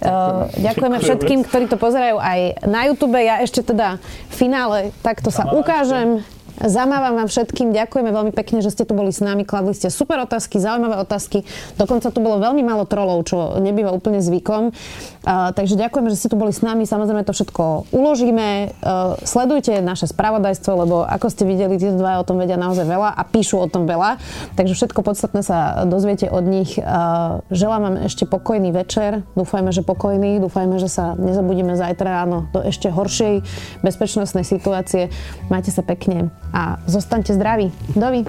[0.00, 0.64] Ďakujem.
[0.64, 3.20] Ďakujeme všetkým, ktorí to pozerajú aj na YouTube.
[3.20, 4.00] Ja ešte teda
[4.32, 6.24] v finále takto sa ukážem.
[6.58, 10.18] Zamávam vám všetkým, ďakujeme veľmi pekne, že ste tu boli s nami, kladli ste super
[10.26, 11.46] otázky, zaujímavé otázky.
[11.78, 14.74] Dokonca tu bolo veľmi málo trolov, čo nebýva úplne zvykom.
[15.28, 16.82] Takže ďakujeme, že ste tu boli s nami.
[16.82, 18.74] Samozrejme to všetko uložíme.
[18.80, 23.14] Uh, sledujte naše spravodajstvo, lebo ako ste videli, tí dva o tom vedia naozaj veľa
[23.14, 24.18] a píšu o tom veľa.
[24.58, 26.74] Takže všetko podstatné sa dozviete od nich.
[27.54, 29.22] Želám vám ešte pokojný večer.
[29.38, 30.42] Dúfajme, že pokojný.
[30.42, 33.44] Dúfajme, že sa nezabudíme zajtra ráno do ešte horšej
[33.84, 35.12] bezpečnostnej situácie.
[35.52, 37.72] Majte sa pekne a zostaňte zdraví.
[37.96, 38.24] Dovi.